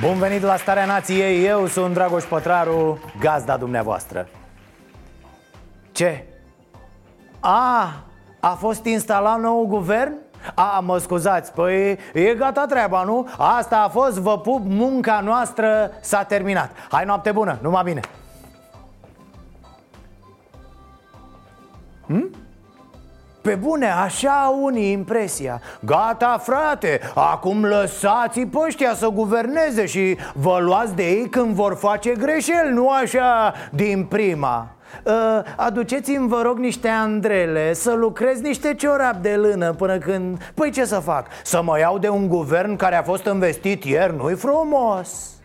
[0.00, 4.28] Bun venit la Starea Nației, eu sunt Dragoș Pătraru, gazda dumneavoastră
[5.92, 6.24] Ce?
[7.40, 7.92] A,
[8.40, 10.14] a fost instalat nou guvern?
[10.54, 13.28] A, mă scuzați, păi e gata treaba, nu?
[13.38, 18.00] Asta a fost, vă pup, munca noastră s-a terminat Hai noapte bună, numai bine
[22.06, 22.45] Hm?
[23.46, 30.16] Pe bune, așa au unii impresia Gata, frate, acum lăsați-i pe ăștia să guverneze Și
[30.34, 34.70] vă luați de ei când vor face greșeli Nu așa din prima
[35.04, 35.12] Uh,
[35.56, 40.52] Aduceți-mi, vă rog, niște andrele Să lucrez niște ciorapi de lână Până când...
[40.54, 41.26] Păi ce să fac?
[41.44, 44.16] Să mă iau de un guvern care a fost investit ieri?
[44.16, 45.35] Nu-i frumos?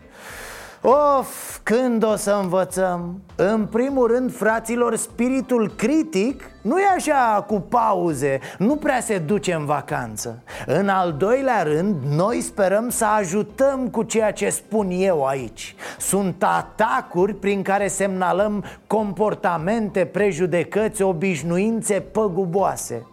[0.84, 3.20] Of, când o să învățăm?
[3.36, 9.52] În primul rând, fraților, spiritul critic nu e așa cu pauze, nu prea se duce
[9.52, 10.42] în vacanță.
[10.66, 15.74] În al doilea rând, noi sperăm să ajutăm cu ceea ce spun eu aici.
[15.98, 23.06] Sunt atacuri prin care semnalăm comportamente, prejudecăți, obișnuințe păguboase.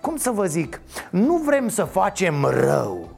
[0.00, 3.16] Cum să vă zic, nu vrem să facem rău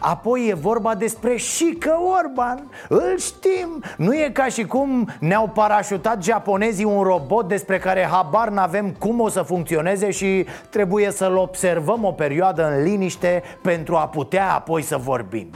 [0.00, 6.22] Apoi e vorba despre Șică Orban Îl știm Nu e ca și cum ne-au parașutat
[6.22, 12.04] japonezii un robot despre care habar n-avem cum o să funcționeze Și trebuie să-l observăm
[12.04, 15.50] o perioadă în liniște pentru a putea apoi să vorbim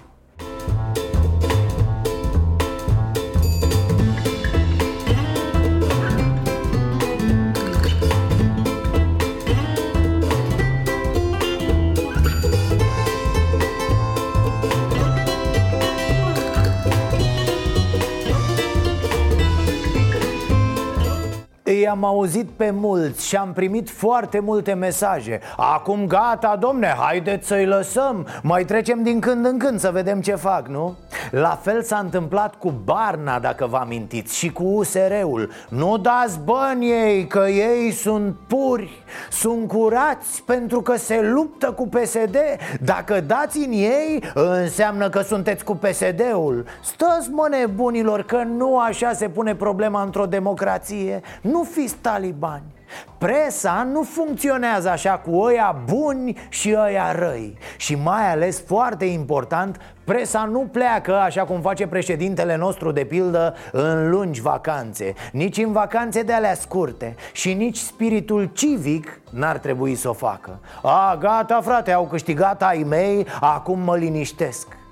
[21.84, 25.40] I-am auzit pe mulți și am primit foarte multe mesaje.
[25.56, 28.26] Acum gata, domne, haideți să-i lăsăm.
[28.42, 30.96] Mai trecem din când în când să vedem ce fac, nu?
[31.30, 36.90] La fel s-a întâmplat cu Barna, dacă vă amintiți Și cu USR-ul Nu dați bani
[36.90, 42.36] ei, că ei sunt puri Sunt curați pentru că se luptă cu PSD
[42.80, 49.12] Dacă dați în ei, înseamnă că sunteți cu PSD-ul Stați mă nebunilor că nu așa
[49.12, 51.20] se pune problema într-o democrație.
[51.40, 52.73] Nu fiți talibani
[53.18, 57.58] Presa nu funcționează așa cu ăia buni și ăia răi.
[57.76, 63.54] Și mai ales, foarte important, presa nu pleacă așa cum face președintele nostru de pildă
[63.72, 65.12] în lungi vacanțe.
[65.32, 67.14] Nici în vacanțe de alea scurte.
[67.32, 70.60] Și nici spiritul civic n-ar trebui să o facă.
[70.82, 74.66] A, gata frate, au câștigat ai mei, acum mă liniștesc.
[74.68, 74.83] a,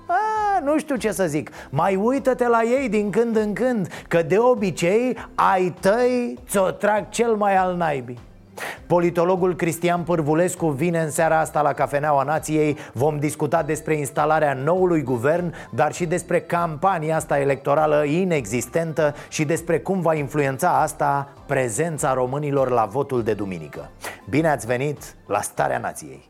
[0.63, 1.51] nu știu ce să zic.
[1.69, 7.09] Mai uită-te la ei din când în când Că de obicei ai tăi ți-o trag
[7.09, 8.19] cel mai al naibii.
[8.87, 12.77] Politologul Cristian Pârvulescu vine în seara asta la Cafeneaua Nației.
[12.93, 19.79] Vom discuta despre instalarea noului guvern Dar și despre campania asta electorală inexistentă Și despre
[19.79, 23.89] cum va influența asta prezența românilor la votul de duminică.
[24.29, 26.29] Bine ați venit la Starea Nației.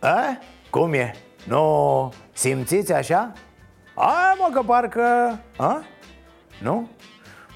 [0.00, 0.38] A?
[0.70, 1.14] Cum e?
[1.48, 3.32] Nu simțiți așa?
[3.94, 5.02] Ai mă că parcă...
[5.56, 5.82] A?
[6.62, 6.88] Nu?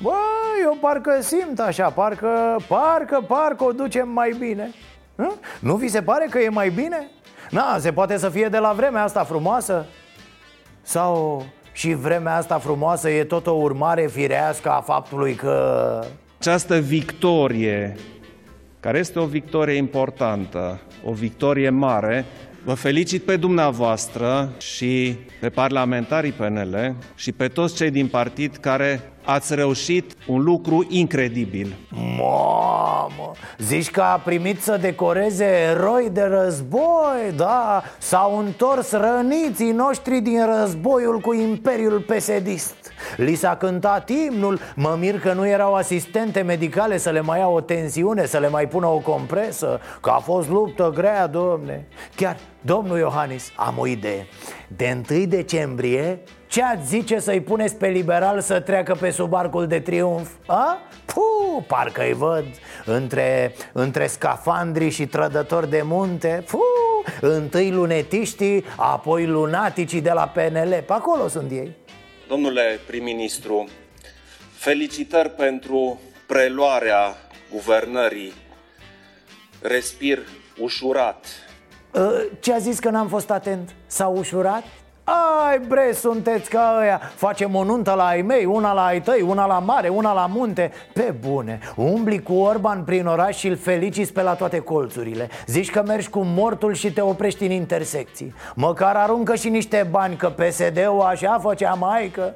[0.00, 0.14] Bă,
[0.62, 4.70] eu parcă simt așa, parcă, parcă, parcă o ducem mai bine
[5.16, 5.32] Hă?
[5.60, 7.10] Nu vi se pare că e mai bine?
[7.50, 9.86] Na, se poate să fie de la vremea asta frumoasă?
[10.82, 16.04] Sau și vremea asta frumoasă e tot o urmare firească a faptului că...
[16.38, 17.96] Această victorie,
[18.80, 22.24] care este o victorie importantă, o victorie mare,
[22.64, 29.12] Vă felicit pe dumneavoastră și pe parlamentarii PNL și pe toți cei din partid care
[29.24, 31.74] ați reușit un lucru incredibil.
[31.90, 37.82] Mamă, zici că a primit să decoreze eroi de război, da?
[37.98, 42.81] S-au întors răniții noștri din războiul cu Imperiul Pesedist
[43.16, 47.48] Li s-a cântat imnul, mă mir că nu erau asistente medicale să le mai ia
[47.48, 51.86] o tensiune, să le mai pună o compresă Că a fost luptă grea, domne.
[52.14, 54.26] Chiar, domnul Iohannis, am o idee.
[54.76, 59.66] De 1 decembrie ce ați zice să-i puneți pe liberal să treacă pe sub arcul
[59.66, 60.30] de triumf?
[60.46, 60.78] A?
[61.04, 62.44] Puh, parcă-i văd.
[62.84, 66.60] Între, între scafandri și trădători de munte Puh,
[67.20, 71.76] Întâi lunetiștii, apoi lunaticii de la PNL Pe acolo sunt ei
[72.32, 73.68] Domnule prim-ministru,
[74.52, 77.16] felicitări pentru preluarea
[77.50, 78.32] guvernării.
[79.60, 80.18] Respir
[80.58, 81.26] ușurat.
[81.94, 83.74] Ă, Ce a zis că n-am fost atent?
[83.86, 84.64] S-a ușurat?
[85.04, 87.00] Ai bre, sunteți ca ăia.
[87.14, 90.26] Facem o nuntă la ai mei, una la ai tăi, una la mare, una la
[90.26, 90.72] munte.
[90.92, 95.28] Pe bune, umbli cu Orban prin oraș și îl feliciți pe la toate colțurile.
[95.46, 98.34] Zici că mergi cu mortul și te oprești în intersecții.
[98.54, 102.34] Măcar aruncă și niște bani, că PSD-ul așa făcea maică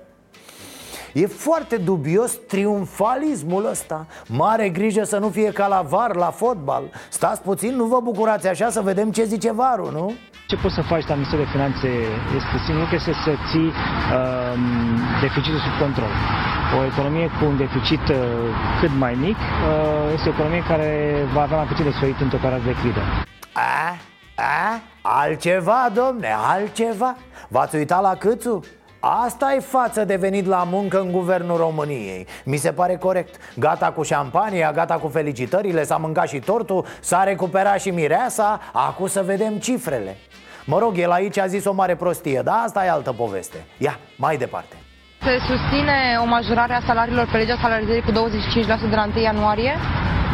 [1.22, 6.82] E foarte dubios triumfalismul ăsta Mare grijă să nu fie ca la var, la fotbal
[7.08, 10.14] Stați puțin, nu vă bucurați așa să vedem ce zice varul, nu?
[10.46, 11.88] Ce poți să faci la Ministerul de Finanțe
[12.36, 14.62] este simplu, nu este să ții um,
[15.20, 16.12] deficitul sub control.
[16.78, 18.16] O economie cu un deficit uh,
[18.80, 20.90] cât mai mic uh, este o economie care
[21.34, 23.00] va avea mai puțin de suferit într-o perioadă de criză.
[23.52, 23.96] A?
[24.34, 24.80] A?
[25.02, 27.16] Altceva, domne, altceva
[27.48, 28.60] V-ați uitat la câțu?
[29.06, 32.26] Asta e față de venit la muncă în guvernul României.
[32.44, 33.34] Mi se pare corect.
[33.56, 38.60] Gata cu șampania, gata cu felicitările S-a mâncat și tortul, s-a recuperat și mireasa.
[38.72, 40.16] Acum să vedem cifrele.
[40.64, 43.64] Mă rog, el aici a zis o mare prostie Dar asta e altă poveste.
[43.78, 44.76] Ia, mai departe.
[45.22, 48.14] Se susține o majorare a salariilor pe legea salarizării cu 25%
[48.90, 49.74] de la 1 ianuarie,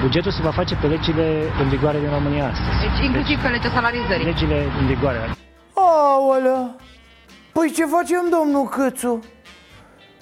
[0.03, 2.81] Bugetul se va face pe legile în vigoare din România astăzi.
[2.81, 4.25] deci inclusiv pe legea salarizării.
[4.25, 5.19] Legile în vigoare.
[5.75, 6.75] Aolea
[7.53, 9.21] Păi ce facem, domnul Câțu?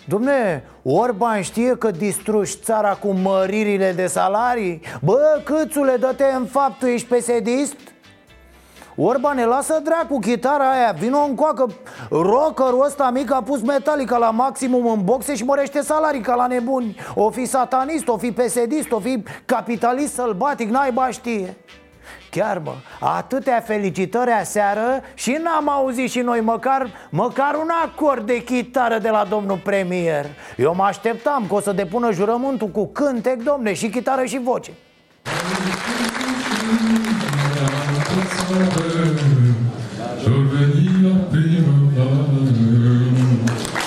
[0.07, 4.81] Domne, Orban știe că distrugi țara cu măririle de salarii?
[5.01, 7.77] Bă, Câțule, dă-te în fapt, tu ești pesedist?
[8.97, 11.67] Orban, ne lasă dracu chitara aia Vino încoacă
[12.11, 16.47] Rockerul ăsta mic a pus Metallica la maximum în boxe Și mărește salarii ca la
[16.47, 21.57] nebuni O fi satanist, o fi pesedist, o fi capitalist sălbatic Naiba știe
[22.31, 28.43] Chiar mă, atâtea felicitări aseară și n-am auzit și noi măcar, măcar un acord de
[28.43, 30.27] chitară de la domnul premier.
[30.57, 34.71] Eu mă așteptam că o să depună jurământul cu cântec, domne, și chitară și voce.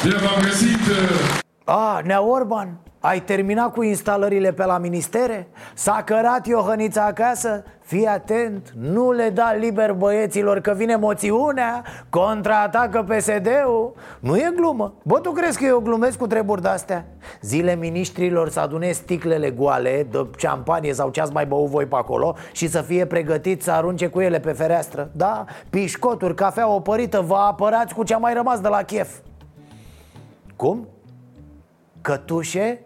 [0.03, 0.79] Bine v-am găsit!
[1.63, 5.47] A, Nea Orban, ai terminat cu instalările pe la ministere?
[5.73, 7.63] S-a cărat Iohănița acasă?
[7.79, 14.94] Fii atent, nu le da liber băieților că vine moțiunea Contraatacă PSD-ul Nu e glumă
[15.03, 17.05] Bă, tu crezi că eu glumesc cu treburi de-astea?
[17.41, 21.95] Zile ministrilor să adune sticlele goale De ceampanie sau ce ați mai băut voi pe
[21.95, 27.21] acolo Și să fie pregătiți să arunce cu ele pe fereastră Da, pișcoturi, cafea opărită
[27.21, 29.17] Vă apărați cu ce a mai rămas de la chef
[30.55, 30.88] Cum?
[32.03, 32.83] Cătușe?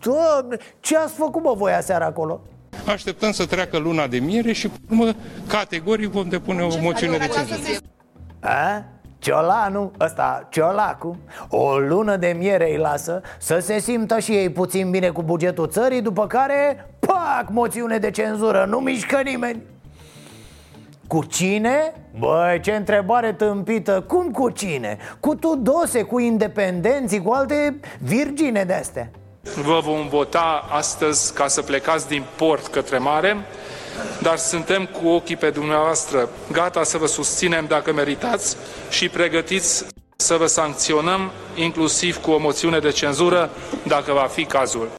[0.00, 2.40] Doamne, ce ați făcut mă voi aseară acolo?
[2.86, 5.12] Așteptăm să treacă luna de miere și, pe urmă,
[5.48, 7.78] categoric vom depune o moțiune de cenzură.
[8.40, 8.84] A?
[9.18, 11.18] Ciolanu, ăsta, Ciolacu
[11.48, 15.68] O lună de miere îi lasă Să se simtă și ei puțin bine cu bugetul
[15.68, 19.62] țării După care, pac, moțiune de cenzură Nu mișcă nimeni
[21.12, 21.92] cu cine?
[22.18, 24.98] Băi, ce întrebare tâmpită Cum cu cine?
[25.20, 29.10] Cu Tudose, cu independenții, cu alte virgine de-astea
[29.64, 33.36] Vă vom vota astăzi ca să plecați din port către mare,
[34.22, 38.56] dar suntem cu ochii pe dumneavoastră, gata să vă susținem dacă meritați
[38.90, 39.84] și pregătiți
[40.16, 43.50] să vă sancționăm, inclusiv cu o moțiune de cenzură,
[43.86, 44.90] dacă va fi cazul.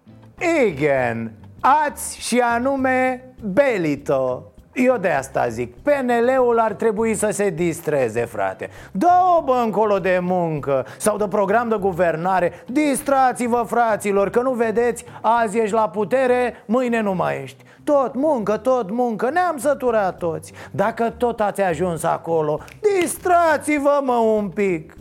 [0.67, 8.25] Igen, ați și anume Belito eu de asta zic, PNL-ul ar trebui să se distreze,
[8.25, 8.69] frate.
[8.91, 12.63] Dă-o bă încolo de muncă sau de program de guvernare.
[12.65, 17.63] Distrați-vă, fraților, că nu vedeți Azi ești la putere, mâine nu mai ești.
[17.83, 20.53] Tot muncă, tot muncă, ne-am săturat toți.
[20.71, 22.59] Dacă tot ați ajuns acolo,
[22.99, 24.93] distrați-vă mă un pic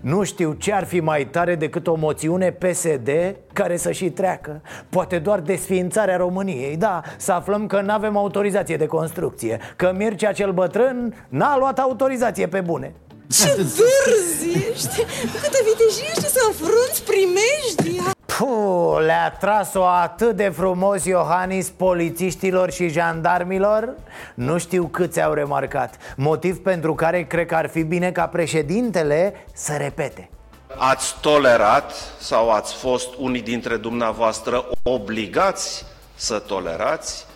[0.00, 3.10] nu știu ce ar fi mai tare decât o moțiune PSD
[3.52, 8.76] care să și treacă Poate doar desființarea României Da, să aflăm că nu avem autorizație
[8.76, 12.94] de construcție Că Mircea cel bătrân n-a luat autorizație pe bune
[13.30, 15.04] Ce dârzi ești!
[15.42, 18.15] Câtă vitejește să înfrunți primejdia!
[18.38, 23.94] Puh, le-a tras-o atât de frumos Iohannis polițiștilor și jandarmilor
[24.34, 29.44] Nu știu câți au remarcat Motiv pentru care cred că ar fi bine ca președintele
[29.52, 30.30] să repete
[30.76, 37.26] Ați tolerat sau ați fost unii dintre dumneavoastră obligați să tolerați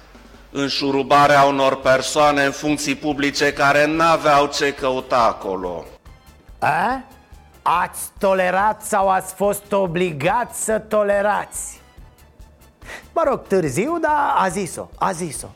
[0.50, 5.84] înșurubarea unor persoane în funcții publice care n-aveau ce căuta acolo.
[6.58, 7.02] A?
[7.62, 11.80] Ați tolerat sau ați fost obligați să tolerați?
[13.14, 15.46] Mă rog, târziu, dar a zis-o, a zis-o.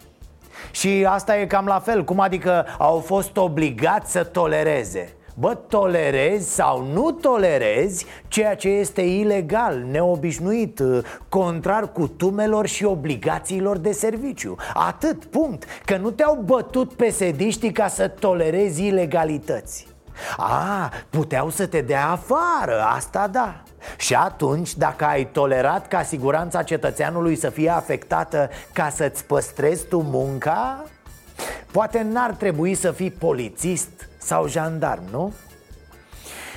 [0.70, 5.12] Și asta e cam la fel, cum adică au fost obligați să tolereze.
[5.38, 10.82] Bă, tolerezi sau nu tolerezi ceea ce este ilegal, neobișnuit,
[11.28, 14.56] contrar cutumelor și obligațiilor de serviciu.
[14.74, 19.93] Atât, punct, că nu te-au bătut pe sediștii ca să tolerezi ilegalități
[20.36, 23.62] a, puteau să te dea afară, asta da.
[23.96, 30.00] Și atunci, dacă ai tolerat ca siguranța cetățeanului să fie afectată ca să-ți păstrezi tu
[30.00, 30.84] munca,
[31.70, 35.32] poate n-ar trebui să fii polițist sau jandarm, nu?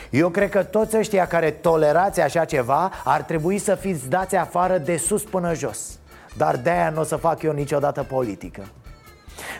[0.10, 4.78] Eu cred că toți ăștia care tolerați așa ceva ar trebui să fiți dați afară
[4.78, 6.00] de sus până jos.
[6.38, 8.64] Dar de-aia nu o să fac eu niciodată politică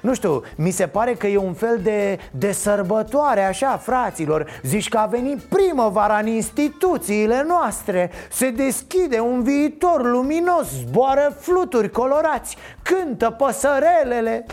[0.02, 4.46] nu știu, mi se pare că e un fel de, de sărbătoare așa, fraților.
[4.64, 8.12] Zici că a venit primăvara în instituțiile noastre.
[8.30, 14.46] Se deschide un viitor luminos, zboară fluturi colorați Cântă păsărelele.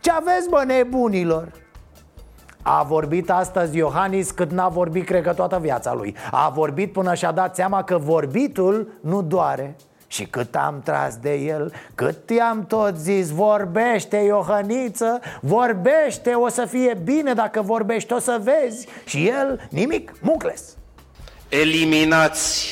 [0.00, 1.48] Ce aveți, bă, nebunilor?
[2.62, 6.16] A vorbit astăzi Iohannis cât n-a vorbit, cred că, toată viața lui.
[6.30, 9.76] A vorbit până și-a dat seama că vorbitul nu doare
[10.12, 16.66] și cât am tras de el, cât i-am tot zis Vorbește, Iohăniță, vorbește, o să
[16.70, 18.86] fie bine dacă vorbești, o să vezi.
[19.04, 20.62] Și el, nimic, mucles.
[21.48, 22.66] Eliminați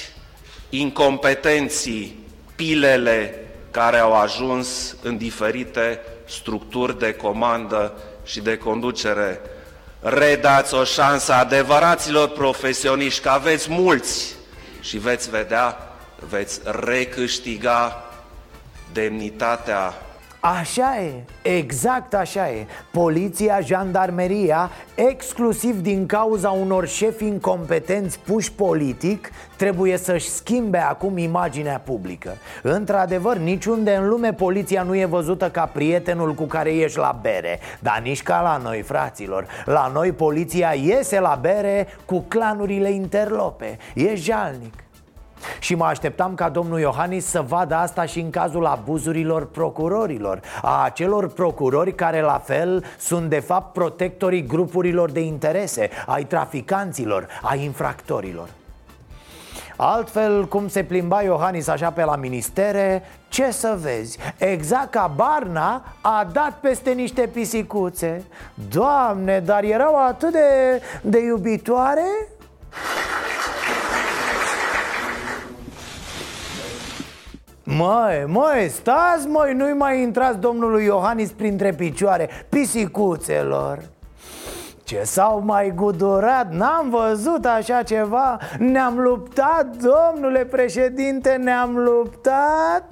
[0.71, 2.25] incompetenții,
[2.57, 3.35] pilele
[3.71, 7.93] care au ajuns în diferite structuri de comandă
[8.25, 9.41] și de conducere.
[10.01, 14.35] Redați o șansă adevăraților profesioniști, că aveți mulți
[14.81, 15.90] și veți vedea
[16.29, 18.05] veți recâștiga
[18.93, 19.93] demnitatea.
[20.41, 22.67] Așa e, exact așa e.
[22.93, 31.81] Poliția, jandarmeria, exclusiv din cauza unor șefi incompetenți puși politic Trebuie să-și schimbe acum imaginea
[31.85, 32.37] publică.
[32.63, 37.61] Într-adevăr, niciunde în lume poliția nu e văzută ca prietenul cu care ieși la bere
[37.79, 39.47] Dar nici ca la noi, fraților.
[39.65, 43.79] La noi poliția iese la bere cu clanurile interlope.
[43.95, 44.75] E jalnic
[45.59, 50.41] și mă așteptam ca domnul Iohannis să vadă asta și în cazul abuzurilor procurorilor.
[50.63, 57.27] A acelor procurori care la fel sunt de fapt protectorii grupurilor de interese Ai traficanților,
[57.43, 58.49] ai infractorilor.
[59.83, 64.19] Altfel, cum se plimba Iohannis așa pe la ministere, ce să vezi?
[64.37, 68.25] Exact ca Barna a dat peste niște pisicuțe.
[68.69, 72.07] Doamne, dar erau atât de, de iubitoare
[77.77, 83.79] Măi, măi, stați măi, nu-i mai intrați domnului Iohannis printre picioare Pisicuțelor.
[84.85, 88.39] Ce s-au mai gudurat, n-am văzut așa ceva.
[88.59, 92.89] Ne-am luptat, domnule președinte, ne-am luptat.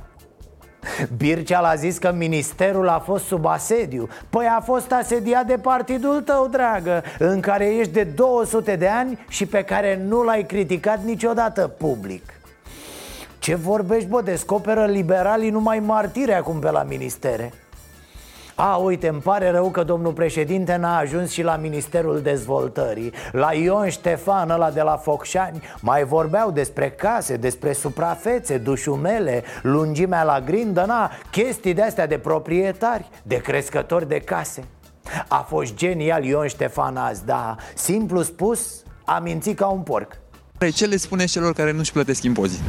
[1.16, 4.08] Bircea l-a zis că ministerul a fost sub asediu.
[4.30, 9.24] Păi a fost asediat de partidul tău, dragă În care ești de 200 de ani
[9.28, 12.37] și pe care nu l-ai criticat niciodată public
[13.48, 14.20] ce vorbești, bă?
[14.20, 17.52] Descoperă liberalii numai martiri acum pe la ministere.
[18.54, 23.12] A, uite, îmi pare rău că domnul președinte n-a ajuns și la Ministerul Dezvoltării.
[23.32, 30.22] La Ion Ștefan, ăla de la Focșani Mai vorbeau despre case, despre suprafețe, dușumele Lungimea
[30.22, 34.64] la grindă, na, chestii de-astea de proprietari De crescători de case.
[35.28, 37.56] A fost genial Ion Ștefan azi, da.
[37.74, 40.18] Simplu spus, a mințit ca un porc
[40.66, 42.62] ce le spune celor care nu-și plătesc impozite?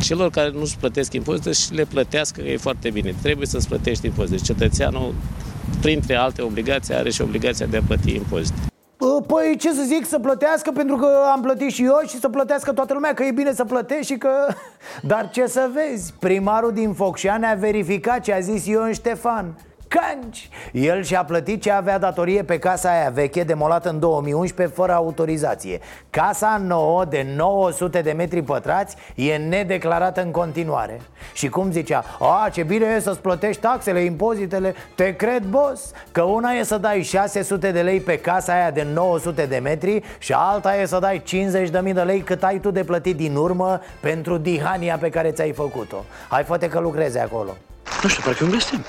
[0.00, 3.14] Celor care nu-și plătesc impozite și le plătească e foarte bine.
[3.22, 4.42] Trebuie să-ți plătești impozite.
[4.42, 5.14] Cetățeanul,
[5.80, 8.58] printre alte obligații, are și obligația de a plăti impozite.
[9.26, 12.72] Păi ce să zic, să plătească pentru că am plătit și eu și să plătească
[12.72, 14.30] toată lumea Că e bine să plătești și că...
[15.10, 19.54] Dar ce să vezi, primarul din Focșani a verificat ce a zis Ion Ștefan
[19.94, 20.48] canci.
[20.72, 25.80] El și-a plătit ce avea datorie pe casa aia veche Demolată în 2011 fără autorizație.
[26.10, 31.00] Casa nouă de 900 de metri pătrați E nedeclarată în continuare.
[31.32, 34.74] Și cum zicea A, ce bine e să-ți plătești taxele, impozitele.
[34.94, 38.86] Te cred, boss Că una e să dai 600 de lei pe casa aia de
[38.92, 41.22] 900 de metri Și alta e să dai
[41.86, 45.52] 50.000 de lei cât ai tu de plătit din urmă Pentru dihania pe care ți-ai
[45.52, 46.04] făcut-o.
[46.28, 47.56] Hai, fă că lucrezi acolo.
[48.02, 48.84] Nu știu, parcă un blestem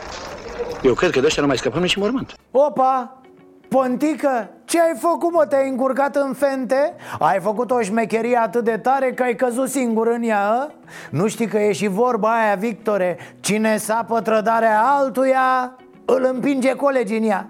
[0.86, 2.36] eu cred că de ăștia nu mai scăpăm nici mormânt.
[2.52, 3.20] Opa!
[3.68, 5.46] Pontică, ce ai făcut, mă?
[5.46, 6.94] Te-ai încurcat în fente?
[7.20, 10.72] Ai făcut o șmecherie atât de tare că ai căzut singur în ea, a?
[11.10, 15.76] Nu știi că e și vorba aia, Victore Cine sapă trădarea altuia,
[16.06, 17.50] îl împinge colegii în ea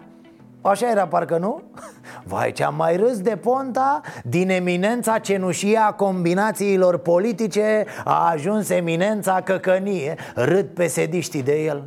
[0.62, 1.62] Așa era parcă, nu?
[2.30, 9.42] Vai, ce-am mai râs de Ponta Din eminența cenușie a combinațiilor politice A ajuns eminența
[9.42, 11.84] căcănie Râd pe sediștii de el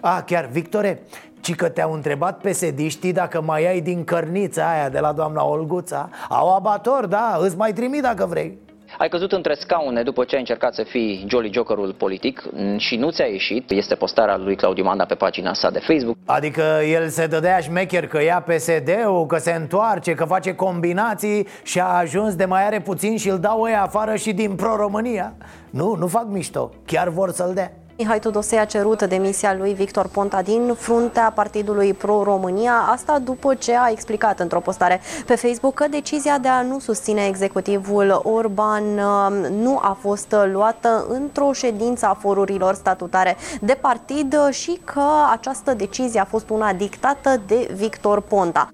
[0.00, 1.02] A, chiar, Victore,
[1.40, 6.08] ci că te-au întrebat psd dacă mai ai din cărnița aia de la doamna Olguța
[6.28, 8.58] Au abator, da, îți mai trimit dacă vrei
[8.98, 12.42] ai căzut între scaune după ce ai încercat să fii Jolly Jokerul politic
[12.76, 13.70] și nu ți-a ieșit.
[13.70, 16.16] Este postarea lui Claudiu Manda pe pagina sa de Facebook.
[16.24, 21.80] Adică el se dădea șmecher că ia PSD-ul, că se întoarce, că face combinații și
[21.80, 25.34] a ajuns de mai are puțin și îl dau ei afară și din Pro-România.
[25.70, 27.72] Nu, nu fac mișto, chiar vor să-l dea.
[28.00, 33.76] Mihai Tudose a cerut demisia lui Victor Ponta din fruntea Partidului Pro-România, asta după ce
[33.76, 39.32] a explicat într-o postare pe Facebook că decizia de a nu susține executivul Orban um,
[39.52, 46.20] nu a fost luată într-o ședință a forurilor statutare de partid și că această decizie
[46.20, 48.70] a fost una dictată de Victor Ponta.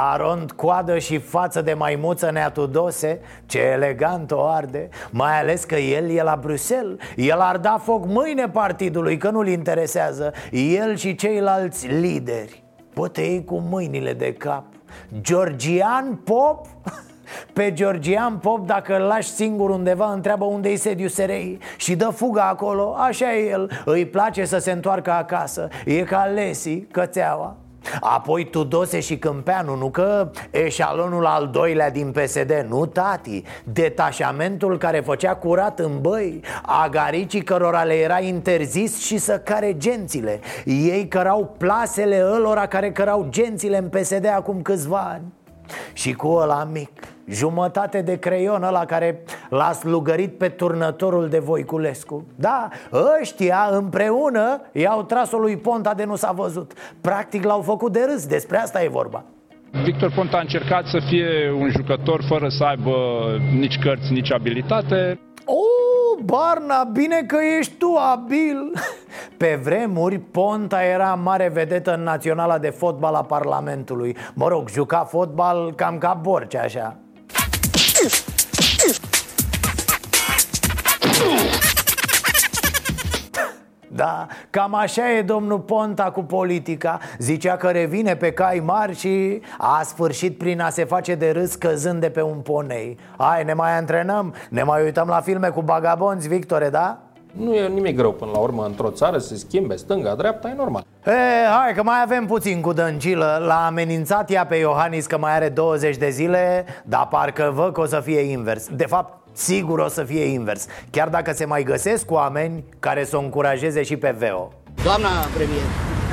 [0.00, 5.74] Arond coadă și față de maimuță Nea Tudose Ce elegant o arde Mai ales că
[5.76, 6.98] el e la Bruxelles.
[7.16, 10.32] El ar da foc mâine partidului Că nu-l interesează.
[10.50, 12.62] El și ceilalți lideri
[12.94, 14.64] Pătei cu mâinile de cap.
[15.20, 16.66] Georgian Pop?
[17.54, 22.48] Pe Georgian Pop, dacă îl lași singur undeva, întreabă unde-i sediu SRI Și dă fuga
[22.48, 23.82] acolo, așa e el.
[23.84, 25.68] Îi place să se întoarcă acasă.
[25.84, 27.56] E ca Lesi, cățeaua
[28.00, 35.00] Apoi Tudose și Câmpeanu, nu că eșalonul al doilea din PSD, nu tati Detașamentul care
[35.00, 40.40] făcea curat în băi Agaricii cărora le era interzis și să care gențile.
[40.64, 45.36] Ei cărau plasele ălora care cărau gențile în PSD acum câțiva ani
[45.92, 46.90] Și cu ăla mic
[47.30, 52.26] Jumătate de creion ăla care l-a slugărit pe turnătorul de Voiculescu.
[52.34, 52.68] Da,
[53.20, 56.72] ăștia împreună i-au tras-o lui Ponta de nu s-a văzut.
[57.00, 59.24] Practic l-au făcut de râs, despre asta e vorba.
[59.84, 62.96] Victor Ponta a încercat să fie un jucător fără să aibă
[63.58, 65.20] nici cărți, nici abilitate
[65.50, 68.72] Oh, Barna, bine că ești tu abil.
[69.36, 74.16] Pe vremuri, Ponta era mare vedetă în naționala de fotbal a Parlamentului.
[74.34, 76.96] Mă rog, juca fotbal cam ca Borcea așa
[83.98, 86.98] da, cam așa e domnul Ponta cu politica.
[87.18, 91.54] Zicea că revine pe cai mari și a sfârșit prin a se face de râs
[91.54, 92.98] căzând de pe un ponei.
[93.16, 96.98] Hai, ne mai antrenăm, ne mai uităm la filme cu bagabonzi, Victore, da?
[97.32, 100.54] Nu e nimic greu până la urmă într-o țară să se schimbe stânga, dreapta, e
[100.56, 100.84] normal.
[101.04, 101.10] E,
[101.60, 103.42] Hai că mai avem puțin cu dăncilă.
[103.46, 107.80] L-a amenințat ea pe Iohannis că mai are 20 de zile Dar parcă văd că
[107.80, 108.68] o să fie invers.
[108.68, 113.16] De fapt, sigur o să fie invers Chiar dacă se mai găsesc oameni care să
[113.16, 115.68] o încurajeze și pe VEO Doamna premier,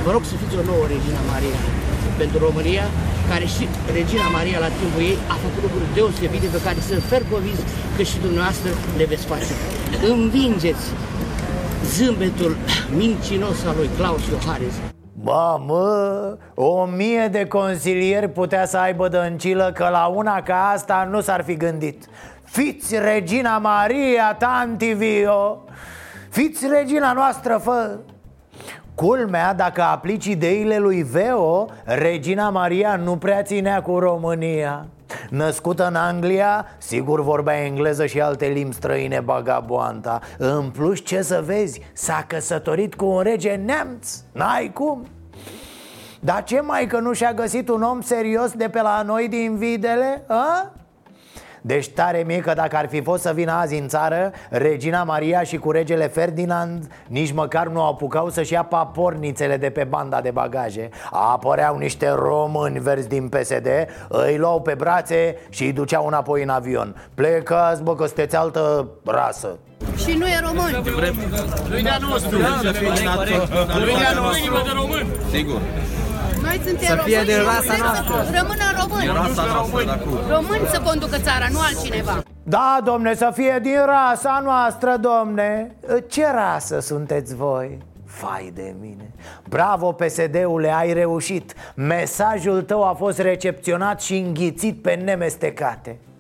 [0.06, 1.58] vă rog să fiți o nouă Regina Maria
[2.17, 2.86] pentru România
[3.32, 3.63] care și
[3.99, 7.60] Regina Maria la timpul ei a făcut lucruri deosebite pe care sunt fer convins
[7.95, 9.54] că și dumneavoastră le veți face.
[10.13, 10.86] Învingeți
[11.95, 12.54] zâmbetul
[12.95, 14.75] mincinos al lui Claus Iohannis.
[15.13, 21.08] Ba, mă, o mie de consilieri putea să aibă dăncilă că la una ca asta
[21.12, 22.06] nu s-ar fi gândit
[22.56, 25.63] Fiți regina Maria, tanti vio
[26.30, 27.98] Fiți regina noastră, fă.
[28.96, 34.86] Culmea, dacă aplici ideile lui Veo, Regina Maria nu prea ținea cu România.
[35.30, 41.44] Născută în Anglia, sigur vorbea engleză și alte limbi străine bagaboanta În plus, ce să
[41.46, 45.06] vezi, s-a căsătorit cu un rege neamț, n-ai cum.
[46.20, 49.56] Dar ce mai că nu și-a găsit un om serios de pe la noi din
[49.56, 50.72] Videle, a?
[51.67, 55.43] Deci tare mie că dacă ar fi fost să vină azi în țară Regina Maria
[55.43, 60.32] și cu regele Ferdinand Nici măcar nu apucau să-și ia papornițele de pe banda de
[60.32, 63.67] bagaje Apăreau niște români verzi din PSD
[64.10, 68.88] Îi luau pe brațe și îi duceau înapoi în avion Plecați bă că sunteți altă
[69.06, 69.58] rasă
[69.97, 70.84] și nu e român.
[71.69, 72.38] Nu e de-a nostru.
[72.39, 72.51] Nu e
[73.97, 75.08] de-a nostru.
[75.32, 75.62] Sigur.
[76.56, 78.24] Noi suntem să fie de rasa noastră.
[78.24, 79.08] Să rămână români.
[79.08, 82.24] Rasa noastră, români să conducă țara, nu altcineva.
[82.44, 85.76] Da, domne, să fie din rasa noastră, domne
[86.08, 87.78] Ce rasă sunteți voi?
[88.06, 89.12] Fai de mine
[89.50, 96.14] Bravo PSD-ule, ai reușit Mesajul tău a fost recepționat și înghițit pe nemestecate Uh,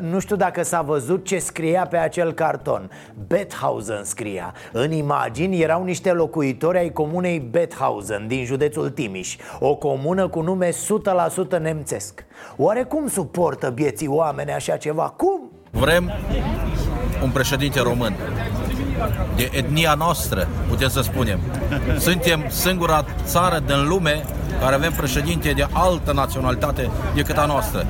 [0.00, 2.90] nu știu dacă s-a văzut ce scria pe acel carton.
[3.26, 4.54] Bethausen scria.
[4.72, 9.36] În imagini erau niște locuitori ai comunei Bethausen din județul Timiș.
[9.58, 12.24] O comună cu nume 100% nemțesc.
[12.56, 15.14] Oare cum suportă bieții oameni așa ceva?
[15.16, 15.50] Cum?
[15.70, 16.10] Vrem
[17.22, 18.16] un președinte român
[19.36, 21.38] de etnia noastră, putem să spunem.
[21.98, 24.24] Suntem singura țară din lume
[24.60, 27.86] care avem președinte de altă naționalitate decât a noastră.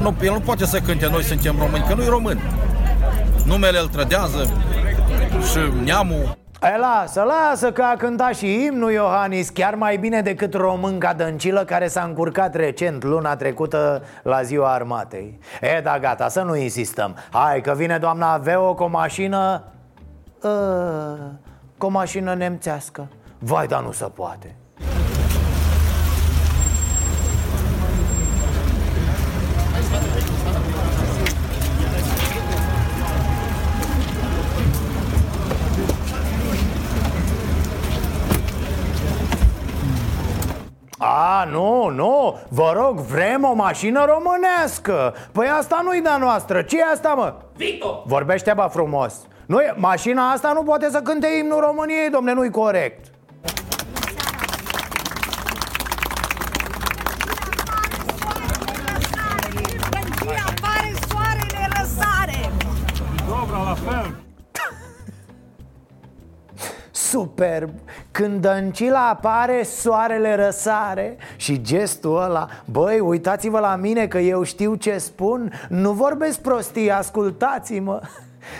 [0.00, 2.40] Nu, el nu poate să cânte noi suntem români, că nu-i român.
[3.44, 4.52] Numele îl trădează
[5.50, 10.54] și neamul E, lasă, lasă că a cântat și imnul Iohannis Chiar mai bine decât
[10.54, 16.40] românca Dăncilă Care s-a încurcat recent luna trecută la ziua armatei E, da, gata, să
[16.40, 19.75] nu insistăm Hai că vine doamna Veo cu o mașină uh,
[21.78, 23.08] Cu o mașină nemțească.
[23.38, 24.56] Vai, dar nu se poate.
[40.98, 45.14] A, nu, nu, vă rog, vrem o mașină românească.
[45.32, 47.34] Păi asta nu-i de noastră, ce e asta, mă?
[47.56, 48.02] Vito!
[48.06, 52.50] Vorbește, bă, frumos nu e, Mașina asta nu poate să cânte imnul României, domne, nu-i
[52.50, 53.06] corect
[60.46, 62.50] apare soarele răsare!
[63.28, 64.14] Dobra, la fel!
[66.90, 67.70] Superb
[68.10, 74.74] Când Dăncila apare, soarele răsare Și gestul ăla Băi, uitați-vă la mine că eu știu
[74.74, 78.00] ce spun Nu vorbesc prostii, ascultați-mă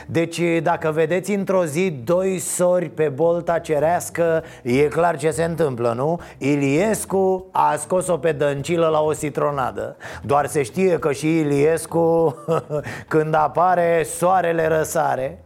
[0.07, 5.93] deci dacă vedeți într-o zi doi sori pe bolta cerească E clar ce se întâmplă,
[5.97, 6.21] nu?
[6.39, 12.37] Iliescu a scos-o pe dăncilă la o citronadă Doar se știe că și Iliescu
[13.09, 15.39] când apare soarele răsare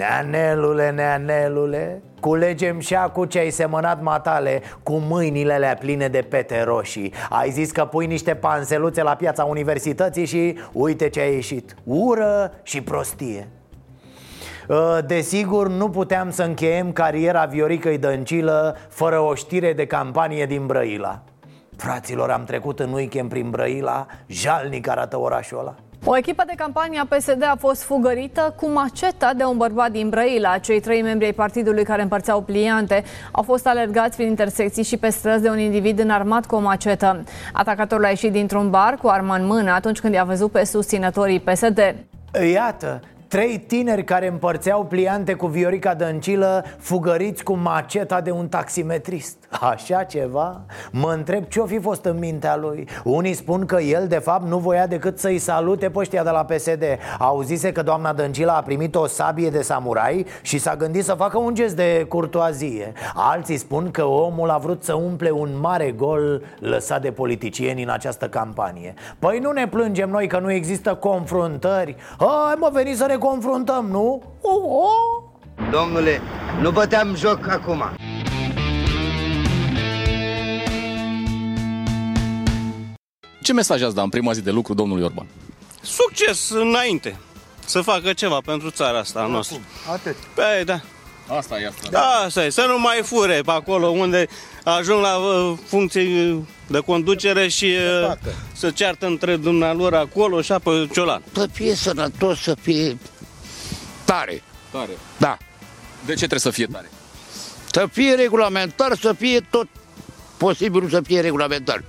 [0.00, 6.62] Neanelule, neanelule Culegem și cu ce ai semănat matale Cu mâinile alea pline de pete
[6.62, 7.12] roșii.
[7.28, 11.74] Ai zis că pui niște panseluțe la piața universității și uite ce a ieșit.
[11.84, 13.48] Ură și prostie.
[14.68, 20.66] Ă, Desigur, nu puteam să încheiem cariera Vioricăi Dăncilă Fără o știre de campanie din
[20.66, 21.22] Brăila.
[21.76, 26.98] Fraților, am trecut în weekend prin Brăila Jalnic arată orașul ăla o echipă de campanie
[26.98, 30.58] a PSD a fost fugărită cu maceta de un bărbat din Brăila.
[30.58, 35.08] Cei trei membri ai partidului care împărțeau pliante au fost alergați prin intersecții și pe
[35.08, 37.24] străzi de un individ înarmat cu o macetă.
[37.52, 41.40] Atacatorul a ieșit dintr-un bar cu armă în mână atunci când i-a văzut pe susținătorii
[41.40, 41.94] PSD.
[42.52, 49.36] Iată, Trei tineri care împărțeau pliante cu Viorica Dăncilă Fugăriți cu maceta de un taximetrist.
[49.60, 50.60] Așa ceva?
[50.90, 52.88] Mă întreb ce-o fi fost în mintea lui.
[53.04, 56.44] Unii spun că el de fapt nu voia decât să-i salute pe ăștia de la
[56.44, 56.84] PSD
[57.18, 61.38] Auzise că doamna Dăncilă a primit o sabie de samurai Și s-a gândit să facă
[61.38, 62.92] un gest de curtoazie.
[63.14, 67.90] Alții spun că omul a vrut să umple un mare gol lăsat de politicieni în
[67.90, 68.94] această campanie.
[69.18, 71.96] Păi nu ne plângem noi că nu există confruntări.
[72.18, 74.22] Hai mă, veni să ne confruntăm, nu?
[74.40, 75.70] Oh, oh.
[75.70, 76.20] Domnule,
[76.60, 77.84] nu băteam joc acum
[83.42, 85.26] Ce mesaj ați da în prima zi de lucru domnului Orban?
[85.82, 87.16] Succes înainte!
[87.64, 89.58] Să facă ceva pentru țara asta a noastră.
[89.92, 90.16] Atât.
[90.34, 90.80] Păi, da.
[91.36, 91.88] Asta e asta.
[91.90, 92.50] Da, asta e.
[92.50, 94.26] Să nu mai fure pe acolo unde
[94.64, 98.16] ajung la uh, funcții de conducere și uh,
[98.52, 101.22] să ceartă între dumnealor acolo și apă ciolan.
[101.32, 102.98] Să fie sănătos, să fie
[104.04, 104.42] tare.
[104.70, 104.90] Tare.
[105.16, 105.38] Da.
[106.04, 106.90] De ce trebuie să fie tare?
[107.70, 109.66] Să fie regulamentar, să fie tot
[110.36, 111.84] posibilul să fie regulamentar.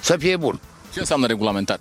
[0.00, 0.60] Să fie bun.
[0.92, 1.80] Ce înseamnă regulamentar?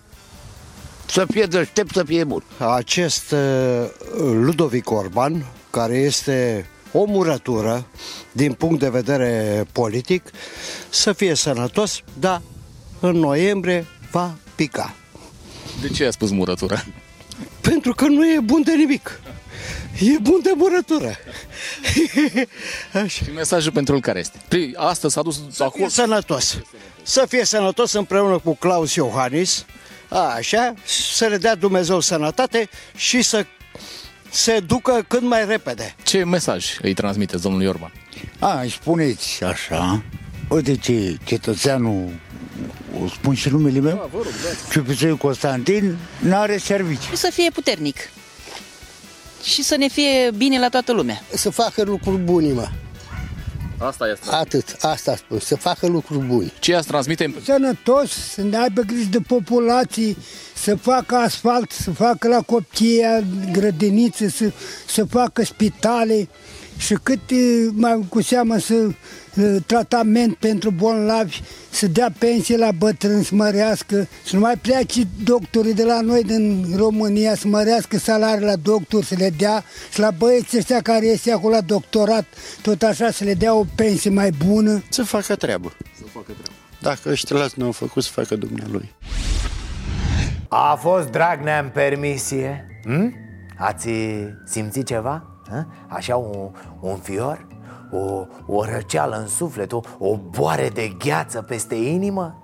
[1.05, 2.43] Să fie deștept, să fie bun.
[2.57, 7.85] Acest uh, Ludovic Orban, care este o murătură
[8.31, 10.31] din punct de vedere politic,
[10.89, 12.41] să fie sănătos, dar
[12.99, 14.95] în noiembrie va pica.
[15.81, 16.85] De ce a spus murătură?
[17.61, 19.19] Pentru că nu e bun de nimic.
[19.99, 21.15] E bun de murătură.
[22.93, 23.07] Așa.
[23.07, 24.37] Și mesajul pentru el care este?
[24.47, 25.85] Păi, astăzi s-a dus să acolo.
[25.85, 26.57] Fie sănătos.
[27.03, 29.65] Să fie sănătos împreună cu Claus Iohannis,
[30.37, 33.45] așa, să le dea Dumnezeu sănătate și să
[34.29, 35.95] se ducă cât mai repede.
[36.03, 37.91] Ce mesaj îi transmiteți domnului Orban?
[38.39, 40.03] A, îi spuneți așa,
[40.49, 42.09] uite ce cetățeanul,
[43.03, 44.19] o spun și numele meu, da,
[44.71, 47.17] Ciupițoi Constantin, n-are servicii.
[47.17, 47.97] Să fie puternic
[49.43, 51.21] și să ne fie bine la toată lumea.
[51.33, 52.67] Să facă lucruri bune, mă.
[53.79, 54.25] Asta este.
[54.31, 56.51] Atât, asta spun, să facă lucruri bune.
[56.59, 57.33] Ce ați transmite?
[57.43, 60.17] Sănătos, să ne aibă grijă de populații,
[60.55, 64.51] să facă asfalt, să facă la copchia grădinițe, să,
[64.87, 66.29] să facă spitale
[66.79, 67.19] și cât
[67.71, 68.73] mai cu seamă să
[69.65, 75.73] tratament pentru bolnavi, să dea pensie la bătrâni, să mărească, să nu mai plece doctorii
[75.73, 80.11] de la noi din România, să mărească salariile la doctor, să le dea și la
[80.11, 82.25] băieții ăștia care este acolo la doctorat,
[82.61, 84.83] tot așa să le dea o pensie mai bună.
[84.89, 85.73] Să facă treabă.
[85.97, 86.51] Să facă treabă.
[86.81, 88.95] Dacă ăștia nu au făcut, să facă dumnealui.
[90.47, 92.65] A fost Dragnea în permisie?
[92.83, 93.15] Hm?
[93.57, 93.89] Ați
[94.45, 95.38] simțit ceva?
[95.49, 95.65] Hă?
[95.87, 97.45] Așa un, un fior,
[97.91, 102.43] o, o răceală în suflet, o, o boare de gheață peste inimă?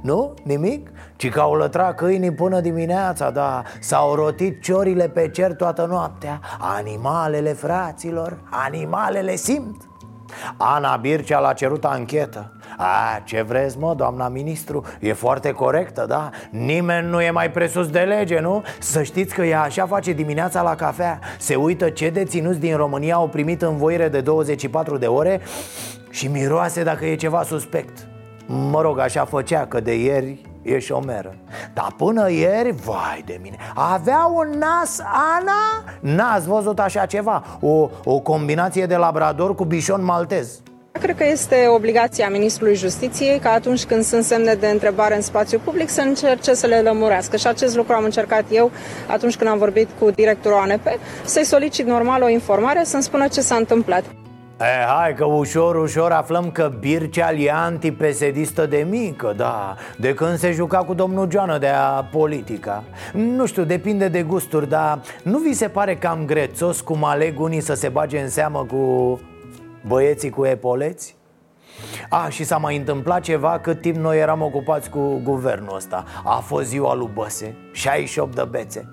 [0.00, 0.34] Nu?
[0.42, 0.90] Nimic?
[1.16, 3.62] Ci că au lătrat câinii până dimineața, da.
[3.80, 6.40] S-au rotit ciorile pe cer toată noaptea.
[6.58, 9.88] Animalele, fraților, animalele simt.
[10.56, 14.84] Ana Bircea l-a cerut anchetă a, ce vreți, mă, doamna ministru?
[15.00, 16.30] E foarte corectă, da?
[16.50, 18.62] Nimeni nu e mai presus de lege, nu?
[18.78, 23.14] Să știți că ea așa face dimineața la cafea Se uită ce deținuți din România
[23.14, 25.40] au primit învoire de 24 de ore
[26.10, 28.06] Și miroase dacă e ceva suspect
[28.46, 31.34] Mă rog, așa făcea, că de ieri e șomeră
[31.74, 35.00] Dar până ieri, vai de mine Avea un nas,
[35.38, 35.84] Ana?
[36.00, 40.60] N-ați văzut așa ceva O, o combinație de labrador cu bișon maltez
[40.92, 45.58] Cred că este obligația Ministrului Justiției ca atunci când sunt semne de întrebare în spațiu
[45.64, 47.36] public să încerce să le lămurească.
[47.36, 48.70] Și acest lucru am încercat eu
[49.06, 50.86] atunci când am vorbit cu directorul ANP,
[51.24, 54.04] să-i solicit normal o informare, să-mi spună ce s-a întâmplat.
[54.60, 60.38] E, hai că ușor, ușor aflăm că Bircea e antipesedistă de mică, da De când
[60.38, 65.38] se juca cu domnul Joană de a politica Nu știu, depinde de gusturi, dar nu
[65.38, 69.20] vi se pare cam grețos cum aleg unii să se bage în seamă cu
[69.86, 71.16] băieții cu epoleți?
[72.08, 76.04] A, și s-a mai întâmplat ceva cât timp noi eram ocupați cu guvernul ăsta.
[76.24, 78.88] A fost ziua lui Băse, 68 de bețe.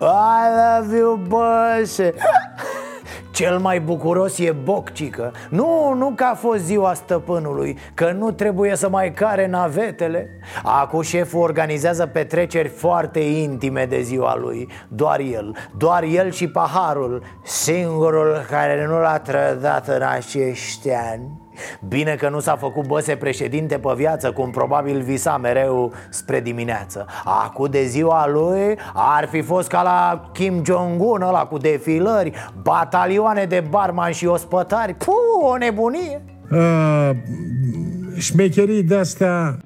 [0.00, 2.14] I love you, Băse
[3.32, 8.76] cel mai bucuros e Boccică Nu, nu că a fost ziua stăpânului Că nu trebuie
[8.76, 10.28] să mai care navetele.
[10.62, 14.68] Acum șeful organizează petreceri foarte intime de ziua lui.
[14.88, 21.40] Doar el, doar el și paharul Singurul care nu l-a trădat în acești ani
[21.88, 27.06] Bine că nu s-a făcut băse președinte pe viață Cum probabil visa mereu spre dimineață.
[27.24, 33.44] Acu de ziua lui ar fi fost ca la Kim Jong-un ăla cu defilări Batalioane
[33.44, 34.94] de barman și ospătari.
[34.94, 36.22] Puh, o nebunie!
[36.50, 37.10] Uh,
[38.18, 39.56] Șmecherii de-astea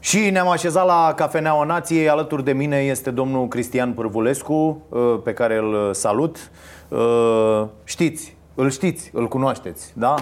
[0.00, 5.32] Și ne-am așezat la Cafeneaua Nației Alături de mine este domnul Cristian Pârvulescu uh, Pe
[5.32, 6.50] care îl salut
[6.88, 10.14] uh, Știți, îl știți, îl cunoașteți, da?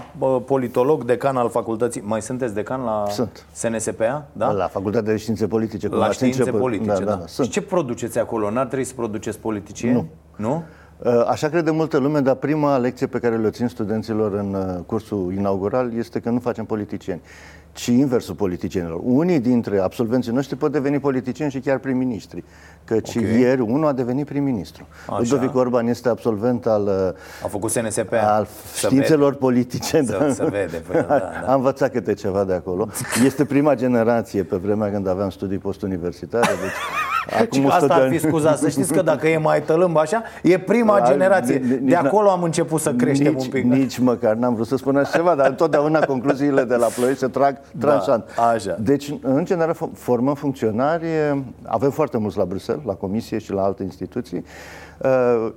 [0.47, 3.47] Politolog, decan al facultății Mai sunteți decan la Sunt.
[3.53, 4.27] SNSPA?
[4.33, 4.51] Da?
[4.51, 7.43] La Facultatea de Științe Politice La Științe Politice, da, da, da.
[7.43, 8.51] Și ce produceți acolo?
[8.51, 9.95] N-ar trebui să produceți politicieni?
[9.95, 10.07] Nu.
[10.37, 10.63] Nu?
[10.99, 15.33] Uh, așa crede multă lume, dar prima lecție pe care le țin studenților în cursul
[15.37, 17.21] inaugural este că nu facem politicieni
[17.79, 19.01] ci inversul politicienilor.
[19.03, 22.45] Unii dintre absolvenții noștri pot deveni politicieni și chiar prim-ministri.
[22.85, 23.39] Căci okay.
[23.39, 24.87] ieri unul a devenit prim-ministru.
[25.19, 27.15] Ludovic Orban este absolvent al...
[27.45, 28.13] A făcut SNSP.
[28.13, 29.39] Al științelor vede.
[29.39, 30.03] politice.
[30.05, 30.33] Să, da.
[30.33, 30.83] să vede.
[30.87, 31.53] Păi, da, da.
[31.53, 32.89] Am învățat câte ceva de acolo.
[33.25, 36.47] Este prima generație pe vremea când aveam studii postuniversitare.
[36.47, 36.73] Deci
[37.41, 41.03] Acum Asta ar fi scuza, să știți că dacă e mai tălâmb așa, e prima
[41.07, 41.59] generație.
[41.83, 43.65] De acolo am început să creștem nici, un pic.
[43.65, 47.27] Nici măcar n-am vrut să spun așa ceva, dar întotdeauna concluziile de la ploi se
[47.27, 48.35] trag tranșant.
[48.37, 48.77] Da, așa.
[48.81, 51.07] Deci, în general, formăm funcționari,
[51.63, 54.45] avem foarte mulți la Bruxelles, la Comisie și la alte instituții,
[54.99, 55.53] uh,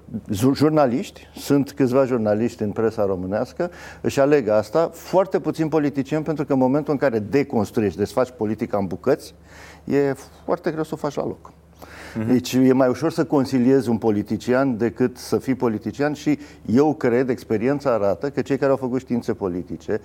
[0.54, 3.72] jurnaliști, sunt câțiva jurnaliști în presa românească,
[4.02, 8.78] își aleg asta, foarte puțin politicieni, pentru că în momentul în care deconstruiești, desfaci politica
[8.78, 9.36] în bucăți,
[9.84, 10.14] e
[10.46, 11.52] foarte greu să o faci la loc.
[11.52, 12.28] Uh-huh.
[12.28, 17.30] Deci e mai ușor să conciliezi un politician decât să fii politician și eu cred,
[17.30, 20.02] experiența arată că cei care au făcut științe politice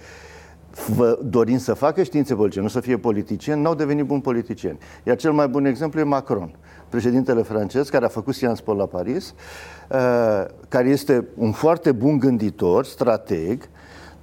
[0.94, 4.78] vă, dorind să facă științe politice, nu să fie politicieni, n-au devenit buni politicieni.
[5.02, 6.54] Iar cel mai bun exemplu e Macron,
[6.88, 9.34] președintele francez, care a făcut Sciences Po la Paris,
[9.90, 13.68] uh, care este un foarte bun gânditor, strateg,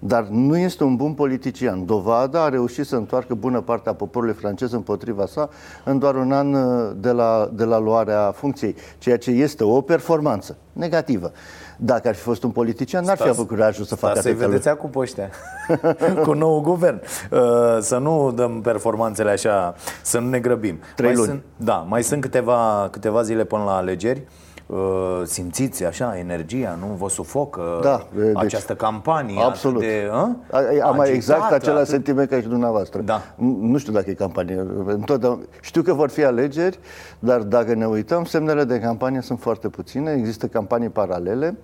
[0.05, 1.85] dar nu este un bun politician.
[1.85, 5.49] Dovada a reușit să întoarcă bună parte a poporului francez împotriva sa
[5.83, 9.81] în doar un an uh, de la, de la luarea funcției, ceea ce este o
[9.81, 11.31] performanță negativă.
[11.77, 14.89] Dacă ar fi fost un politician, n-ar fi avut curajul să facă să-i vedeți acum
[14.89, 15.29] pe ăștia,
[16.25, 17.01] cu nou guvern.
[17.31, 17.39] Uh,
[17.79, 20.79] să nu dăm performanțele așa, să nu ne grăbim.
[20.95, 21.29] Trei mai luni.
[21.29, 24.21] Sunt, da, mai sunt câteva, câteva zile până la alegeri.
[24.65, 29.81] Uh, simțiți așa energia, nu vă sufocă da, deci, această campanie absolut.
[29.81, 30.35] de a?
[30.83, 31.87] Am mai exact același atât...
[31.87, 33.01] sentiment ca și dumneavoastră.
[33.01, 33.21] Da.
[33.59, 34.65] Nu știu dacă e campanie.
[34.85, 35.41] Întotdeauna...
[35.61, 36.79] Știu că vor fi alegeri,
[37.19, 41.57] dar dacă ne uităm, semnele de campanie sunt foarte puține, există campanii paralele.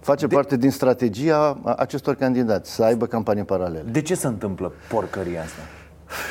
[0.00, 0.34] Face de...
[0.34, 3.84] parte din strategia acestor candidați, să aibă campanii paralele.
[3.90, 5.60] De ce se întâmplă porcăria asta?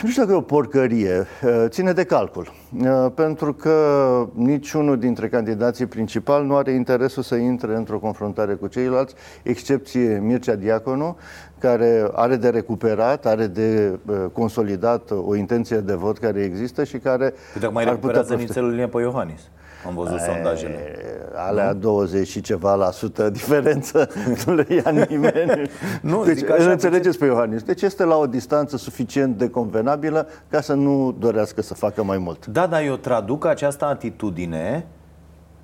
[0.02, 2.54] Nu știu dacă e o porcărie, uh, ține de calcul.
[2.80, 8.67] Uh, pentru că niciunul dintre candidații principali nu are interesul să intre într-o confruntare cu
[8.67, 11.17] ceilalți, excepție Mircea Diaconu,
[11.60, 16.98] care are de recuperat, are de uh, consolidat o intenție de vot care există și
[16.98, 18.48] care Uite, mai ar putea recuperează profita.
[18.48, 19.50] nițelul linie pe Iohannis.
[19.88, 20.96] Am văzut sondajele.
[21.36, 24.10] Alea 20 și ceva la sută diferență
[24.46, 25.69] nu le ia nimeni.
[26.02, 27.62] Nu, deci, zic așa, îl înțelegeți pe Iohannis.
[27.62, 32.17] Deci este la o distanță suficient de convenabilă ca să nu dorească să facă mai
[32.17, 32.46] mult.
[32.46, 34.86] Da, dar eu traduc această atitudine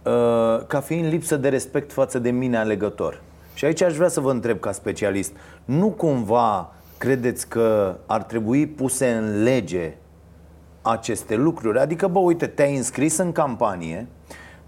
[0.03, 3.21] uh, ca fiind lipsă de respect față de mine alegător.
[3.53, 5.31] Și aici aș vrea să vă întreb ca specialist,
[5.65, 9.93] nu cumva credeți că ar trebui puse în lege
[10.81, 11.79] aceste lucruri?
[11.79, 14.07] Adică, bă, uite, te-ai înscris în campanie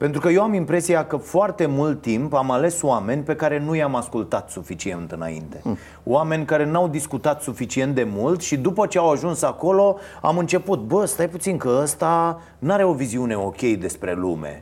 [0.02, 3.76] pentru că eu am impresia că foarte mult timp am ales oameni pe care nu
[3.76, 5.62] i-am ascultat suficient înainte.
[6.04, 10.80] Oameni care n-au discutat suficient de mult și după ce au ajuns acolo am început,
[10.80, 14.62] bă, stai puțin că ăsta n-are o viziune ok despre lume.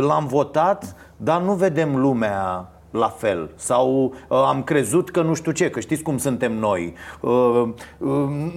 [0.00, 3.50] L-am votat, dar nu vedem lumea la fel.
[3.54, 6.94] Sau uh, am crezut că nu știu ce, că știți cum suntem noi.
[7.20, 7.62] Uh,
[7.98, 8.08] uh,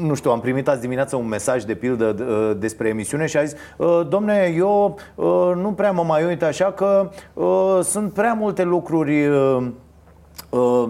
[0.02, 3.43] Nu știu, am primit azi dimineață un mesaj de pildă uh, despre emisiune și a
[3.43, 8.34] zis uh, Domne, eu uh, nu prea mă mai uit așa că uh, sunt prea
[8.34, 9.67] multe lucruri uh,
[10.50, 10.86] uh,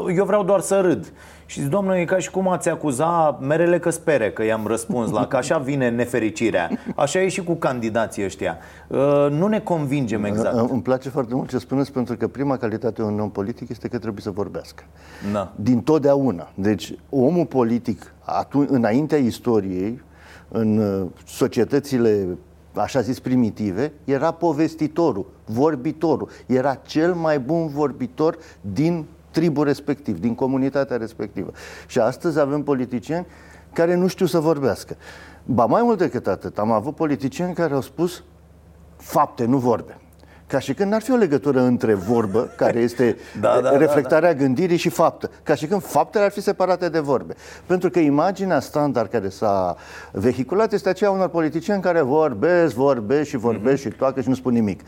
[0.00, 1.12] uh, Eu vreau doar să râd
[1.50, 5.10] și zic, domnule, e ca și cum ați acuza merele că spere că i-am răspuns
[5.10, 6.70] la, că așa vine nefericirea.
[6.96, 8.58] Așa e și cu candidații ăștia.
[8.88, 10.56] Uh, Nu ne convingem exact.
[10.56, 13.68] Îmi îmi place foarte mult ce spuneți, pentru că prima calitate a unui om politic
[13.68, 14.84] este că trebuie să vorbească.
[15.32, 15.52] Da.
[15.56, 16.50] Din totdeauna.
[16.54, 20.02] Deci, omul politic, atunci, înaintea istoriei,
[20.48, 22.26] în uh, societățile
[22.74, 26.28] așa zis primitive, era povestitorul, vorbitorul.
[26.46, 29.04] Era cel mai bun vorbitor din
[29.38, 31.50] tribul respectiv, din comunitatea respectivă.
[31.86, 33.26] Și astăzi avem politicieni
[33.72, 34.96] care nu știu să vorbească.
[35.44, 38.22] Ba mai mult decât atât, am avut politicieni care au spus
[38.96, 39.96] fapte, nu vorbe.
[40.46, 44.34] Ca și când n-ar fi o legătură între vorbă, care este Da, da, da, reflectarea
[44.34, 45.30] gândirii și faptă.
[45.42, 47.34] Ca și când faptele ar fi separate de vorbe.
[47.66, 49.76] Pentru că imaginea standard care s-a
[50.12, 54.52] vehiculat este aceea unor politicieni care vorbesc, vorbesc și vorbesc și toacă și nu spun
[54.52, 54.80] nimic.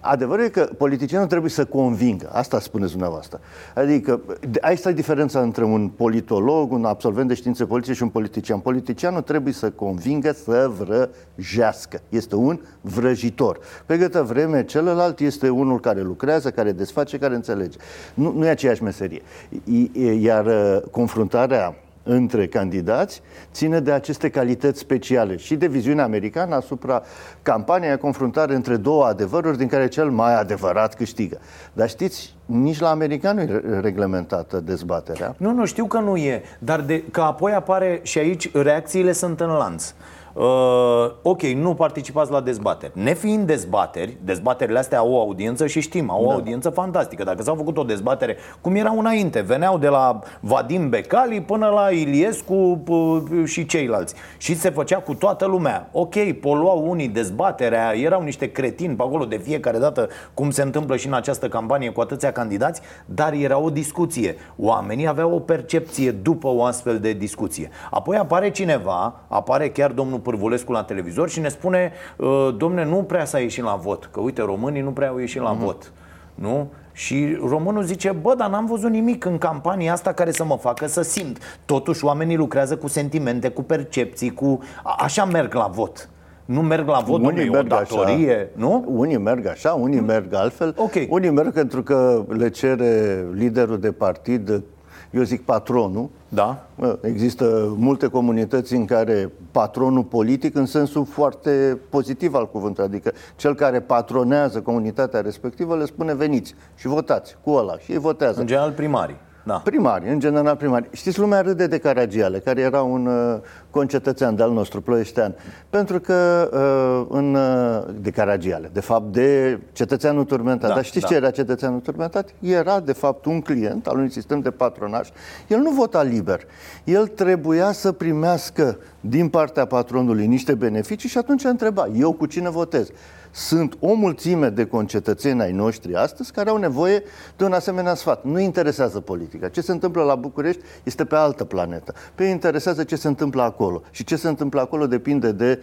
[0.00, 2.28] Adevărul e că politicianul trebuie să convingă.
[2.32, 3.40] Asta spuneți dumneavoastră.
[3.74, 8.08] Adică, de- aici este diferența între un politolog, un absolvent de științe politice și un
[8.08, 8.58] politician.
[8.58, 12.00] Politicianul trebuie să convingă să vrăjească.
[12.08, 13.58] Este un vrăjitor.
[13.86, 17.78] Pe câtă vreme celălalt este unul care lucrează, care desface, care înțelege.
[18.14, 19.22] Nu, nu e aceeași meserie.
[19.64, 21.74] I- i- Iar uh, confruntarea
[22.08, 27.02] între candidați ține de aceste calități speciale și de viziunea americană asupra
[27.42, 31.38] campaniei a confruntare între două adevăruri din care cel mai adevărat câștigă.
[31.72, 35.34] Dar știți, nici la american nu e re- reglementată dezbaterea.
[35.38, 39.40] Nu, nu, știu că nu e, dar de, că apoi apare și aici reacțiile sunt
[39.40, 39.92] în lanț.
[40.38, 42.92] Uh, ok, nu participați la dezbateri.
[42.94, 46.32] Nefiind dezbateri, dezbaterile astea au o audiență și știm, au o Da.
[46.34, 47.24] audiență fantastică.
[47.24, 51.90] Dacă s-au făcut o dezbatere, cum erau înainte, veneau de la Vadim Becali până la
[51.90, 54.14] Iliescu p- și ceilalți.
[54.36, 55.88] Și se făcea cu toată lumea.
[55.92, 60.96] Ok, poluau unii dezbaterea, erau niște cretini pe acolo de fiecare dată, cum se întâmplă
[60.96, 64.36] și în această campanie cu atâția candidați, dar era o discuție.
[64.56, 67.70] Oamenii aveau o percepție după o astfel de discuție.
[67.90, 72.96] Apoi apare cineva, apare chiar domnul Pârvulescu la televizor și ne spune "Uh, Domne, nu
[72.96, 75.92] prea s-a ieșit la vot, că uite, românii nu prea au ieșit la vot.
[76.34, 76.70] Nu?
[76.92, 80.86] Și românul zice, bă, dar n-am văzut nimic în campania asta care să mă facă
[80.86, 81.38] să simt.
[81.64, 84.58] Totuși oamenii lucrează cu sentimente, cu percepții, cu...
[84.82, 86.08] A- așa merg la vot.
[86.44, 88.84] Nu merg la vot, domnule, e o datorie, așa, nu?
[88.86, 90.74] Unii merg așa, unii merg altfel.
[90.76, 91.06] Okay.
[91.10, 94.62] Unii merg pentru că le cere liderul de partid,
[95.10, 96.08] eu zic patronul.
[96.28, 96.66] Da.
[97.00, 103.54] Există multe comunități în care patronul politic, în sensul foarte pozitiv al cuvântului, adică cel
[103.54, 108.40] care patronează comunitatea respectivă, le spune veniți și votați cu ăla și ei votează.
[108.40, 109.16] În general primarii.
[109.48, 109.54] Da.
[109.54, 110.88] Primari, în general primari.
[110.92, 113.38] Știți, lumea râde de Caragiale, care era un uh,
[113.70, 115.34] concetățean de-al nostru, ploieștean,
[115.70, 120.68] pentru că uh, în, uh, de Caragiale, de fapt de cetățeanul turmentat.
[120.68, 121.08] Da, Dar știți da.
[121.08, 122.28] ce era cetățeanul turmentat?
[122.40, 125.08] Era, de fapt, un client al unui sistem de patronaj.
[125.46, 126.40] El nu vota liber.
[126.84, 132.50] El trebuia să primească din partea patronului niște beneficii și atunci întreba, eu cu cine
[132.50, 132.90] votez?
[133.38, 137.02] Sunt o mulțime de concetățeni ai noștri astăzi care au nevoie
[137.36, 138.24] de un asemenea sfat.
[138.24, 139.48] Nu interesează politica.
[139.48, 141.94] Ce se întâmplă la București este pe altă planetă.
[142.14, 143.82] Pe ei interesează ce se întâmplă acolo.
[143.90, 145.60] Și ce se întâmplă acolo depinde de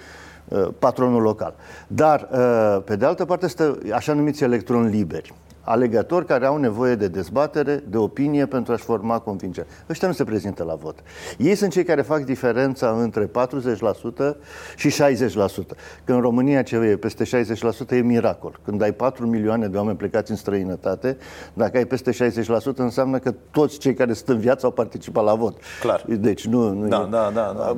[0.47, 1.55] uh, patronul local.
[1.87, 5.33] Dar, uh, pe de altă parte, este așa numiți electroni liberi.
[5.65, 9.67] Alegători care au nevoie de dezbatere, de opinie pentru a-și forma convingere.
[9.89, 10.99] Ăștia nu se prezintă la vot.
[11.37, 13.29] Ei sunt cei care fac diferența între 40%
[14.75, 14.93] și 60%.
[16.03, 17.23] Că în România ce e peste
[17.87, 18.59] 60% e miracol.
[18.65, 21.17] Când ai 4 milioane de oameni plecați în străinătate,
[21.53, 25.33] dacă ai peste 60% înseamnă că toți cei care sunt în viață au participat la
[25.33, 25.57] vot.
[25.79, 26.03] Clar.
[26.07, 27.09] Deci nu, nu Da, e...
[27.11, 27.77] da, da, da.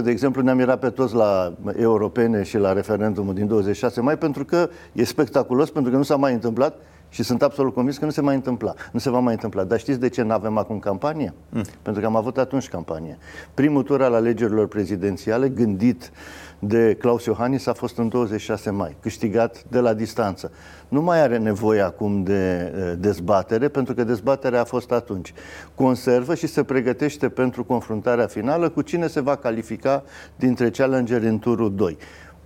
[0.00, 4.18] 50% de exemplu ne-am mirat pe toți la europene și la referendumul din 26 mai
[4.18, 6.73] pentru că e spectaculos, pentru că nu s-a mai întâmplat
[7.14, 8.74] și sunt absolut convins că nu se mai întâmpla.
[8.92, 9.64] Nu se va mai întâmpla.
[9.64, 11.34] Dar știți de ce nu avem acum campanie?
[11.48, 11.62] Mm.
[11.82, 13.18] Pentru că am avut atunci campanie.
[13.54, 16.10] Primul tur al alegerilor prezidențiale, gândit
[16.58, 20.50] de Claus Iohannis, a fost în 26 mai, câștigat de la distanță.
[20.88, 25.34] Nu mai are nevoie acum de eh, dezbatere, pentru că dezbaterea a fost atunci.
[25.74, 30.04] Conservă și se pregătește pentru confruntarea finală cu cine se va califica
[30.36, 31.98] dintre challengeri în turul 2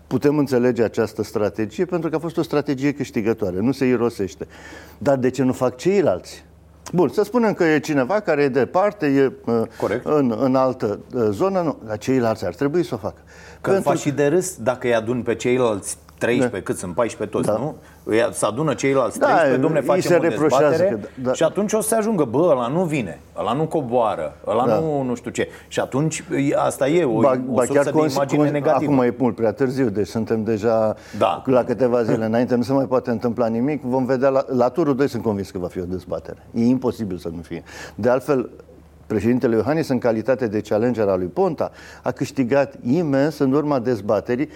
[0.09, 4.47] putem înțelege această strategie pentru că a fost o strategie câștigătoare, nu se irosește.
[4.99, 6.45] Dar de ce nu fac ceilalți?
[6.93, 9.33] Bun, să spunem că e cineva care e departe, e
[9.81, 10.07] Corect.
[10.07, 13.19] În, în altă uh, zonă, nu, dar ceilalți ar trebui să o facă.
[13.61, 13.91] Că pentru...
[13.91, 16.63] faci și de râs dacă îi adun pe ceilalți 13, da.
[16.63, 17.57] cât sunt 14 toți, da.
[17.57, 17.77] nu?
[18.33, 21.33] Să adună ceilalți 13, da, domne, facem se o dezbatere că, da.
[21.33, 24.79] și atunci o să se ajungă, bă, ăla nu vine, ăla nu coboară, ăla da.
[24.79, 25.49] nu nu știu ce.
[25.69, 28.93] Și atunci asta e o, ba, o ba sursă chiar de imagine negativă.
[28.93, 31.43] Acum e mult prea târziu, deci suntem deja da.
[31.47, 33.83] la câteva zile înainte, nu se mai poate întâmpla nimic.
[33.83, 36.47] Vom vedea, la, la turul 2 sunt convins că va fi o dezbatere.
[36.55, 37.63] E imposibil să nu fie.
[37.95, 38.51] De altfel,
[39.09, 41.71] Președintele Iohannis, în calitate de challenger al lui Ponta,
[42.03, 44.49] a câștigat imens în urma dezbaterii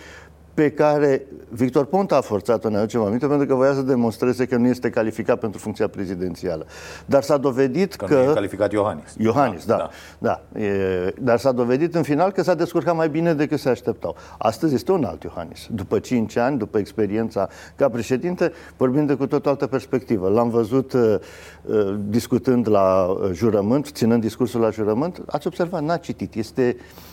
[0.55, 4.57] pe care Victor Ponta a forțat-o, ne aducem aminte, pentru că voia să demonstreze că
[4.57, 6.67] nu este calificat pentru funcția prezidențială.
[7.07, 8.05] Dar s-a dovedit că...
[8.05, 9.15] Că nu e calificat Iohannis.
[9.19, 9.77] Iohannis, da.
[10.19, 10.41] da.
[10.53, 10.61] da.
[10.61, 11.15] E...
[11.21, 14.17] Dar s-a dovedit în final că s-a descurcat mai bine decât se așteptau.
[14.39, 15.67] Astăzi este un alt Iohannis.
[15.71, 20.29] După 5 ani, după experiența ca președinte, vorbim de cu tot o altă perspectivă.
[20.29, 21.15] L-am văzut uh,
[21.63, 25.23] uh, discutând la uh, jurământ, ținând discursul la jurământ.
[25.27, 26.35] Ați observat, n-a citit.
[26.35, 27.12] Este Uh,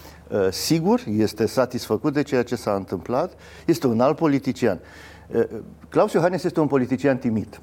[0.51, 3.34] sigur, este satisfăcut de ceea ce s-a întâmplat,
[3.65, 4.80] este un alt politician.
[5.27, 5.43] Uh,
[5.89, 7.61] Claus Iohannis este un politician timid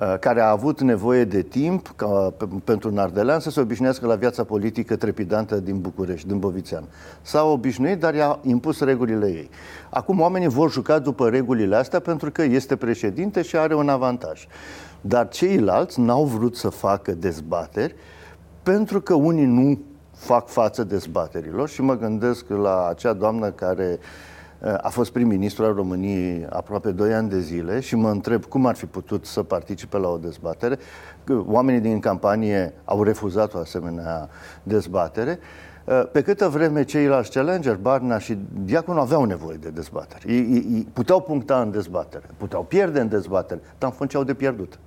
[0.00, 4.14] uh, care a avut nevoie de timp ca, pentru un ardelean să se obișnuiască la
[4.14, 6.84] viața politică trepidantă din București, din Bovițean.
[7.22, 9.50] S-a obișnuit, dar i-a impus regulile ei.
[9.90, 14.46] Acum oamenii vor juca după regulile astea pentru că este președinte și are un avantaj.
[15.00, 17.94] Dar ceilalți n-au vrut să facă dezbateri
[18.62, 19.78] pentru că unii nu
[20.20, 23.98] fac față dezbaterilor și mă gândesc la acea doamnă care
[24.60, 28.66] eh, a fost prim-ministru al României aproape 2 ani de zile și mă întreb cum
[28.66, 30.78] ar fi putut să participe la o dezbatere.
[31.46, 34.28] Oamenii din campanie au refuzat o asemenea
[34.62, 35.38] dezbatere.
[35.84, 40.32] Eh, pe câtă vreme ceilalți challenger, Barna și Diacon, aveau nevoie de dezbatere.
[40.32, 44.24] Ei, ei, puteau puncta în dezbatere, puteau pierde în dezbatere, dar în fond ce au
[44.24, 44.78] de pierdut.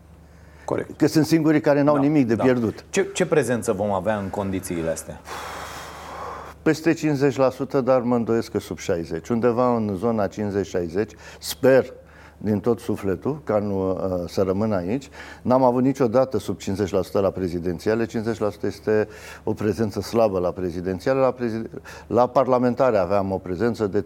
[0.65, 0.97] Corect.
[0.97, 2.43] Că sunt singurii care n-au da, nimic de da.
[2.43, 2.85] pierdut.
[2.89, 5.21] Ce, ce prezență vom avea în condițiile astea?
[6.61, 9.29] Peste 50%, dar mă îndoiesc că sub 60%.
[9.29, 10.31] Undeva în zona 50-60%,
[11.39, 11.93] sper
[12.43, 13.97] din tot sufletul ca nu uh,
[14.27, 15.09] să rămână aici.
[15.41, 18.05] N-am avut niciodată sub 50% la prezidențiale.
[18.05, 18.09] 50%
[18.61, 19.07] este
[19.43, 21.19] o prezență slabă la prezidențiale.
[21.19, 21.69] La, prezid...
[22.07, 24.03] la parlamentare aveam o prezență de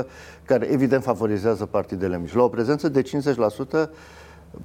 [0.00, 0.04] 39-40%,
[0.44, 2.34] care evident favorizează partidele mici.
[2.34, 3.88] La o prezență de 50%,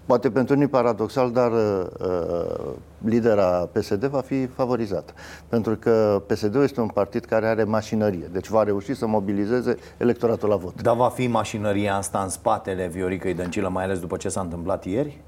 [0.06, 2.74] Poate pentru unii paradoxal, dar uh,
[3.06, 5.14] lidera PSD va fi favorizată.
[5.48, 10.50] Pentru că PSD-ul este un partid care are mașinărie, deci va reuși să mobilizeze electoratul
[10.50, 10.82] la vot.
[10.82, 14.86] Dar va fi mașinăria asta în spatele Vioricăi Dăncilă, mai ales după ce s-a întâmplat
[14.86, 15.22] ieri?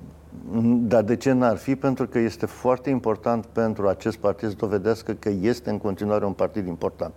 [0.63, 1.75] Dar de ce n-ar fi?
[1.75, 6.33] Pentru că este foarte important pentru acest partid să dovedească că este în continuare un
[6.33, 7.13] partid important.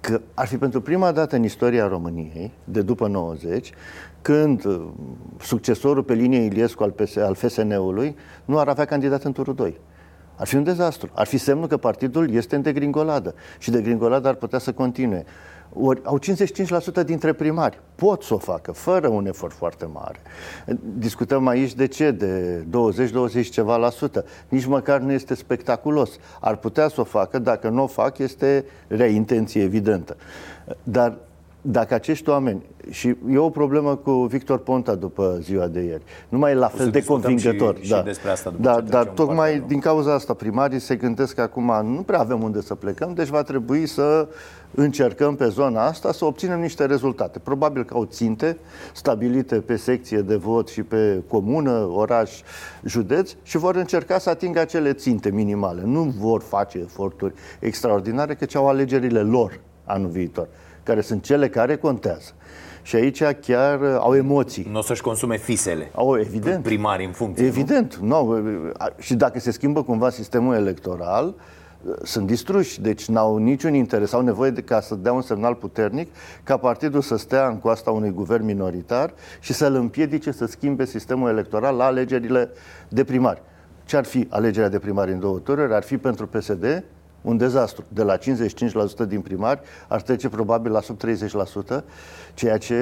[0.00, 3.72] Că ar fi pentru prima dată în istoria României, de după 90,
[4.22, 4.86] când uh,
[5.40, 9.80] succesorul pe linie Iliescu al, PS, al FSN-ului nu ar avea candidat în turul 2.
[10.36, 11.10] Ar fi un dezastru.
[11.14, 15.24] Ar fi semnul că partidul este în degringoladă și degringoladă ar putea să continue.
[15.72, 16.18] Ori au
[17.02, 17.80] 55% dintre primari.
[17.94, 20.20] Pot să o facă, fără un efort foarte mare.
[20.98, 22.10] Discutăm aici de ce?
[22.10, 22.64] De
[23.42, 24.24] 20-20 ceva la sută.
[24.48, 26.10] Nici măcar nu este spectaculos.
[26.40, 30.16] Ar putea să o facă, dacă nu o fac, este rea intenție evidentă.
[30.82, 31.18] Dar
[31.60, 36.38] dacă acești oameni, și e o problemă cu Victor Ponta după ziua de ieri, nu
[36.38, 37.76] mai e la fel de convingător.
[37.80, 37.96] Și, da.
[37.96, 41.72] și despre asta după da, dar tocmai din cauza asta primarii se gândesc că acum
[41.94, 44.28] nu prea avem unde să plecăm, deci va trebui să
[44.74, 47.38] încercăm pe zona asta să obținem niște rezultate.
[47.38, 48.58] Probabil că au ținte
[48.94, 52.40] stabilite pe secție de vot și pe comună, oraș,
[52.84, 55.82] județ și vor încerca să atingă acele ținte minimale.
[55.84, 60.48] Nu vor face eforturi extraordinare, căci au alegerile lor anul viitor,
[60.88, 62.32] care sunt cele care contează.
[62.82, 64.68] Și aici chiar uh, au emoții.
[64.70, 65.90] Nu o să-și consume fisele.
[65.94, 66.62] Au, evident.
[66.62, 67.46] Primari în funcție.
[67.46, 67.96] Evident.
[67.96, 68.06] Nu?
[68.06, 68.52] No,
[68.98, 71.34] și dacă se schimbă cumva sistemul electoral,
[72.02, 76.14] sunt distruși, deci n-au niciun interes, au nevoie de ca să dea un semnal puternic
[76.42, 81.28] ca partidul să stea în coasta unui guvern minoritar și să-l împiedice să schimbe sistemul
[81.28, 82.50] electoral la alegerile
[82.88, 83.42] de primari.
[83.84, 85.74] Ce ar fi alegerea de primari în două tururi?
[85.74, 86.84] Ar fi pentru PSD
[87.22, 87.84] un dezastru.
[87.88, 88.20] De la 55%
[89.08, 91.00] din primari ar trece probabil la sub
[91.80, 91.82] 30%,
[92.34, 92.74] ceea ce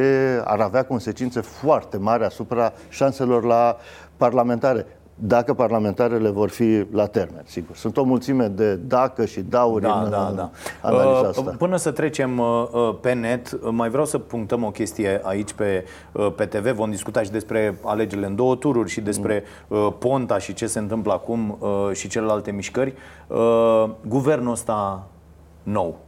[0.44, 3.76] ar avea consecințe foarte mari asupra șanselor la
[4.16, 4.86] parlamentare
[5.18, 7.76] dacă parlamentarele vor fi la termen, sigur.
[7.76, 10.50] Sunt o mulțime de dacă și dauri da, în da, da.
[10.82, 11.54] analiza uh, asta.
[11.58, 16.32] Până să trecem uh, pe net, mai vreau să punctăm o chestie aici pe, uh,
[16.36, 16.70] pe TV.
[16.70, 19.44] Vom discuta și despre alegerile în două tururi și despre
[19.98, 21.58] Ponta și ce se întâmplă acum
[21.92, 22.94] și celelalte mișcări.
[24.06, 25.06] Guvernul ăsta
[25.62, 25.98] nou,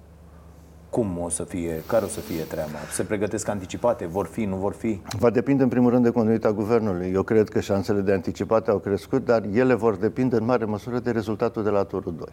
[0.91, 2.78] cum o să fie, care o să fie treaba?
[2.93, 4.07] Se pregătesc anticipate?
[4.07, 5.01] Vor fi, nu vor fi?
[5.18, 7.11] Va depinde în primul rând de conduita guvernului.
[7.14, 10.99] Eu cred că șansele de anticipate au crescut, dar ele vor depinde în mare măsură
[10.99, 12.26] de rezultatul de la turul 2.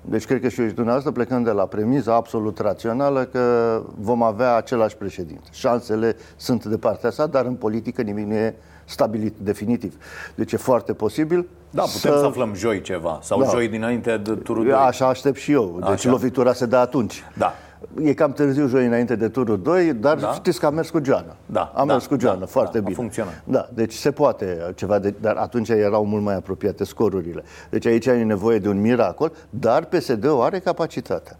[0.00, 4.22] Deci cred că și eu și dumneavoastră plecând de la premiza absolut rațională că vom
[4.22, 5.48] avea același președinte.
[5.52, 9.94] Șansele sunt de partea sa, dar în politică nimic nu e stabilit definitiv.
[10.34, 13.48] Deci e foarte posibil da, putem să, să aflăm joi ceva sau da.
[13.48, 14.72] joi dinainte de turul 2.
[14.72, 15.76] Așa aștept și eu.
[15.80, 16.10] Deci Așa.
[16.10, 17.24] lovitura se dă atunci.
[17.36, 17.54] Da.
[18.02, 20.32] E cam târziu joi înainte de turul 2, dar da?
[20.32, 21.36] știți că am mers cu Joana.
[21.46, 22.94] Da, am da, mers cu Joana, da, foarte da, bine.
[22.94, 23.42] A funcționat.
[23.44, 27.42] Da, deci se poate ceva, de, dar atunci erau mult mai apropiate scorurile.
[27.70, 31.36] Deci aici ai nevoie de un miracol, dar PSD-ul are capacitatea.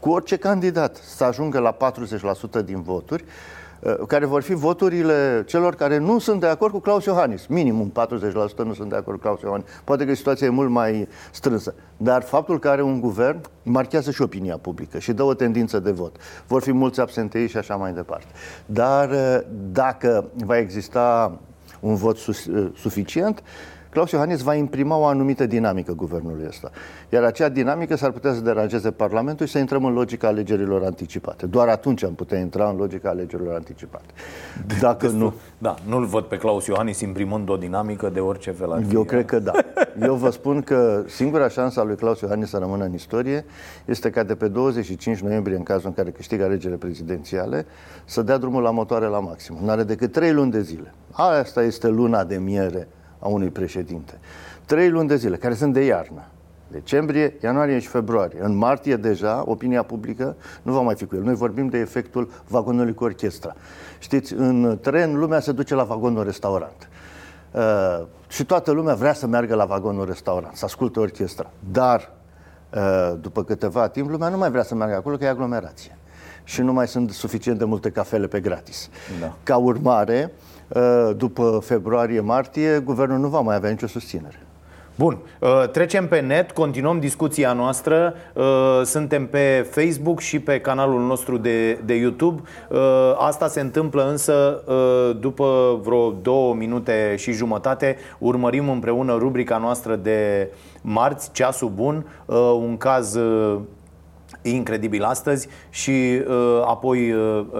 [0.00, 1.76] Cu orice candidat să ajungă la
[2.60, 3.55] 40% din voturi, Uh,
[4.06, 7.46] care vor fi voturile celor care nu sunt de acord cu Claus Iohannis.
[7.46, 9.66] Minimum 40% nu sunt de acord cu Claus Iohannis.
[9.84, 11.74] Poate că situația e mult mai strânsă.
[11.96, 15.90] Dar faptul că are un guvern marchează și opinia publică și dă o tendință de
[15.90, 16.16] vot.
[16.46, 18.26] Vor fi mulți absentei și așa mai departe.
[18.66, 19.38] Dar uh,
[19.72, 21.38] dacă va exista
[21.80, 23.42] un vot uh, suficient,
[23.96, 26.70] Claus Iohannis va imprima o anumită dinamică guvernului ăsta.
[27.08, 31.46] Iar acea dinamică s-ar putea să deranjeze Parlamentul și să intrăm în logica alegerilor anticipate.
[31.46, 34.04] Doar atunci am putea intra în logica alegerilor anticipate.
[34.80, 35.34] Dacă nu...
[35.58, 38.94] Da, nu-l văd pe Claus Iohannis imprimând o dinamică de orice fel ar fi.
[38.94, 39.52] Eu cred că da.
[40.02, 43.44] Eu vă spun că singura șansă a lui Claus Iohannis să rămână în istorie
[43.84, 47.66] este ca de pe 25 noiembrie, în cazul în care câștigă alegerile prezidențiale,
[48.04, 49.58] să dea drumul la motoare la maxim.
[49.62, 50.94] Nu are decât 3 luni de zile.
[51.10, 52.88] Asta este luna de miere
[53.18, 54.18] a unui președinte.
[54.64, 56.22] Trei luni de zile, care sunt de iarnă.
[56.68, 58.38] Decembrie, ianuarie și februarie.
[58.42, 61.22] În martie deja, opinia publică nu va mai fi cu el.
[61.22, 63.54] Noi vorbim de efectul vagonului cu orchestra.
[63.98, 66.88] Știți, în tren lumea se duce la vagonul restaurant.
[67.50, 71.50] Uh, și toată lumea vrea să meargă la vagonul restaurant, să asculte orchestra.
[71.70, 72.12] Dar,
[72.74, 75.98] uh, după câteva timp, lumea nu mai vrea să meargă acolo, că e aglomerație.
[76.44, 78.88] Și nu mai sunt suficient de multe cafele pe gratis.
[79.20, 79.36] Da.
[79.42, 80.55] Ca urmare, uh, Uh,
[81.16, 84.46] după februarie-martie, guvernul nu va mai avea nicio susținere.
[84.98, 88.14] Bun, uh, trecem pe net, continuăm discuția noastră.
[88.32, 92.42] Uh, suntem pe Facebook și pe canalul nostru de, de YouTube.
[93.18, 94.62] Asta se întâmplă însă
[95.20, 97.96] după vreo două minute și jumătate.
[98.18, 100.48] Urmărim împreună rubrica noastră de
[100.80, 102.06] marți, ceasul bun,
[102.60, 103.18] un caz
[104.42, 106.22] incredibil astăzi și
[106.66, 107.14] apoi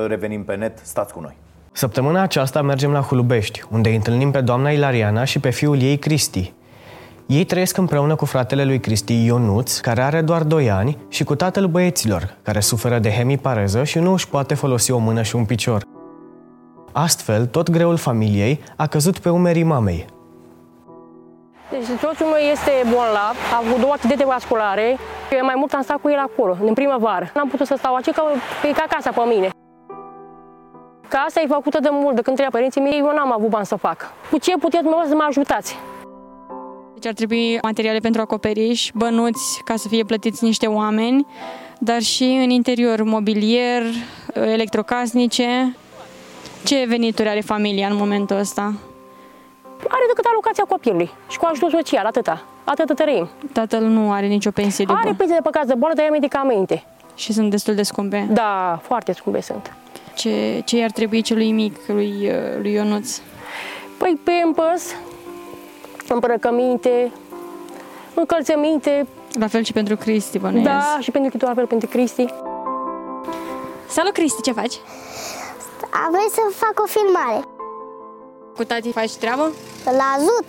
[0.07, 0.79] revenim pe net.
[0.83, 1.37] Stați cu noi.
[1.77, 5.97] Săptămâna aceasta mergem la Hulubești, unde îi întâlnim pe doamna Ilariana și pe fiul ei
[5.97, 6.53] Cristi.
[7.27, 11.35] Ei trăiesc împreună cu fratele lui Cristi Ionuț, care are doar 2 ani, și cu
[11.35, 15.45] tatăl băieților, care suferă de hemipareză și nu își poate folosi o mână și un
[15.45, 15.83] picior.
[16.93, 20.07] Astfel, tot greul familiei a căzut pe umerii mamei.
[21.71, 24.97] Deci soțul meu este bolnav, a avut două accidente vasculare,
[25.33, 27.31] eu mai mult am stat cu el acolo, în primăvară.
[27.35, 28.23] N-am putut să stau aici, că
[28.69, 29.51] e ca casa pe mine.
[31.09, 33.77] Casa e făcută de mult, de când treia părinții mei, eu n-am avut bani să
[33.77, 34.13] fac.
[34.31, 35.77] Cu ce puteți să mă ajutați?
[36.95, 41.27] Deci ar trebui materiale pentru acoperiș, bănuți ca să fie plătiți niște oameni,
[41.79, 43.83] dar și în interior mobilier,
[44.35, 45.77] electrocasnice.
[46.65, 48.73] Ce venituri are familia în momentul ăsta?
[49.89, 52.45] Are decât alocația copilului și cu ajutor social, atâta.
[52.65, 53.29] Atât trăim.
[53.53, 56.85] Tatăl nu are nicio pensie de Are pensie de păcat de boală, dar ia medicamente.
[57.15, 58.27] Și sunt destul de scumpe?
[58.31, 59.73] Da, foarte scumpe sunt.
[60.17, 63.19] Ce, ce ar trebui celui mic, lui, uh, lui Ionuț?
[63.97, 64.85] Păi Pampers,
[66.09, 67.13] îmbrăcăminte,
[68.15, 69.07] încălțăminte.
[69.33, 70.69] La fel și pentru Cristi, bănuiesc.
[70.69, 72.25] Da, și pentru la fel pentru Cristi.
[73.89, 74.75] Salut, Cristi, ce faci?
[75.91, 77.45] Am vrut să fac o filmare.
[78.57, 79.53] Cu tati faci treabă?
[79.85, 80.47] Îl ajut.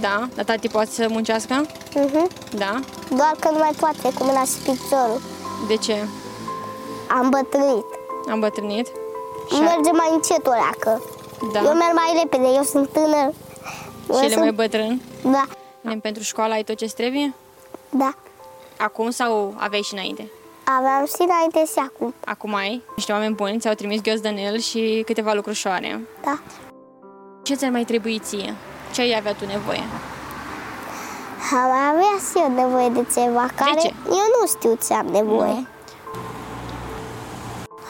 [0.00, 1.66] Da, dar tati poate să muncească?
[1.66, 2.56] Uh-huh.
[2.56, 2.80] Da.
[3.08, 5.20] Doar că nu mai poate cu mâna și piciorul.
[5.68, 5.96] De ce?
[7.08, 7.84] Am bătrânit.
[8.30, 8.86] Am bătrânit?
[9.50, 11.02] Merge mai încet o leacă.
[11.52, 11.58] Da.
[11.58, 13.32] Eu merg mai repede, eu sunt tânăr.
[14.12, 14.40] Și ele sunt...
[14.40, 15.00] mai bătrân?
[15.22, 15.44] Da.
[16.02, 17.34] Pentru școală ai tot ce trebuie?
[17.90, 18.14] Da.
[18.78, 20.30] Acum sau aveai și înainte?
[20.64, 22.14] Aveam și înainte și acum.
[22.24, 22.82] Acum ai?
[22.96, 26.00] Niște oameni buni ți-au trimis ghiozdanel și câteva lucrușoare.
[26.24, 26.38] Da.
[27.42, 28.54] Ce ți-ar mai trebui ție?
[28.92, 29.82] Ce ai avea tu nevoie?
[31.52, 33.94] Am avea și eu nevoie de ceva care ce?
[34.06, 35.52] eu nu știu ce am nevoie.
[35.52, 35.66] Nu.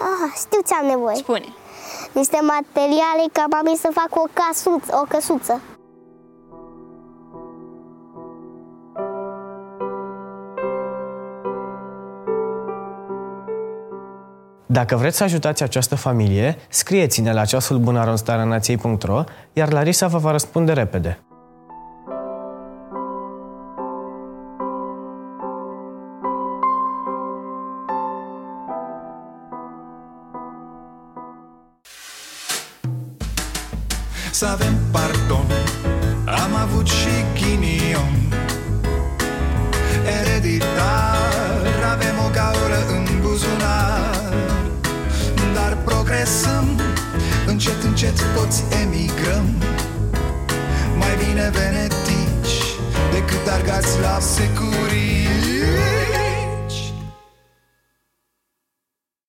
[0.00, 1.16] Ah, știu ce am nevoie.
[1.16, 1.48] Spune.
[2.12, 5.60] Niște materiale ca mami să fac o casuță, o căsuță.
[14.66, 20.72] Dacă vreți să ajutați această familie, scrieți-ne la ceasul bunaronstaranației.ro, iar Larisa vă va răspunde
[20.72, 21.22] repede.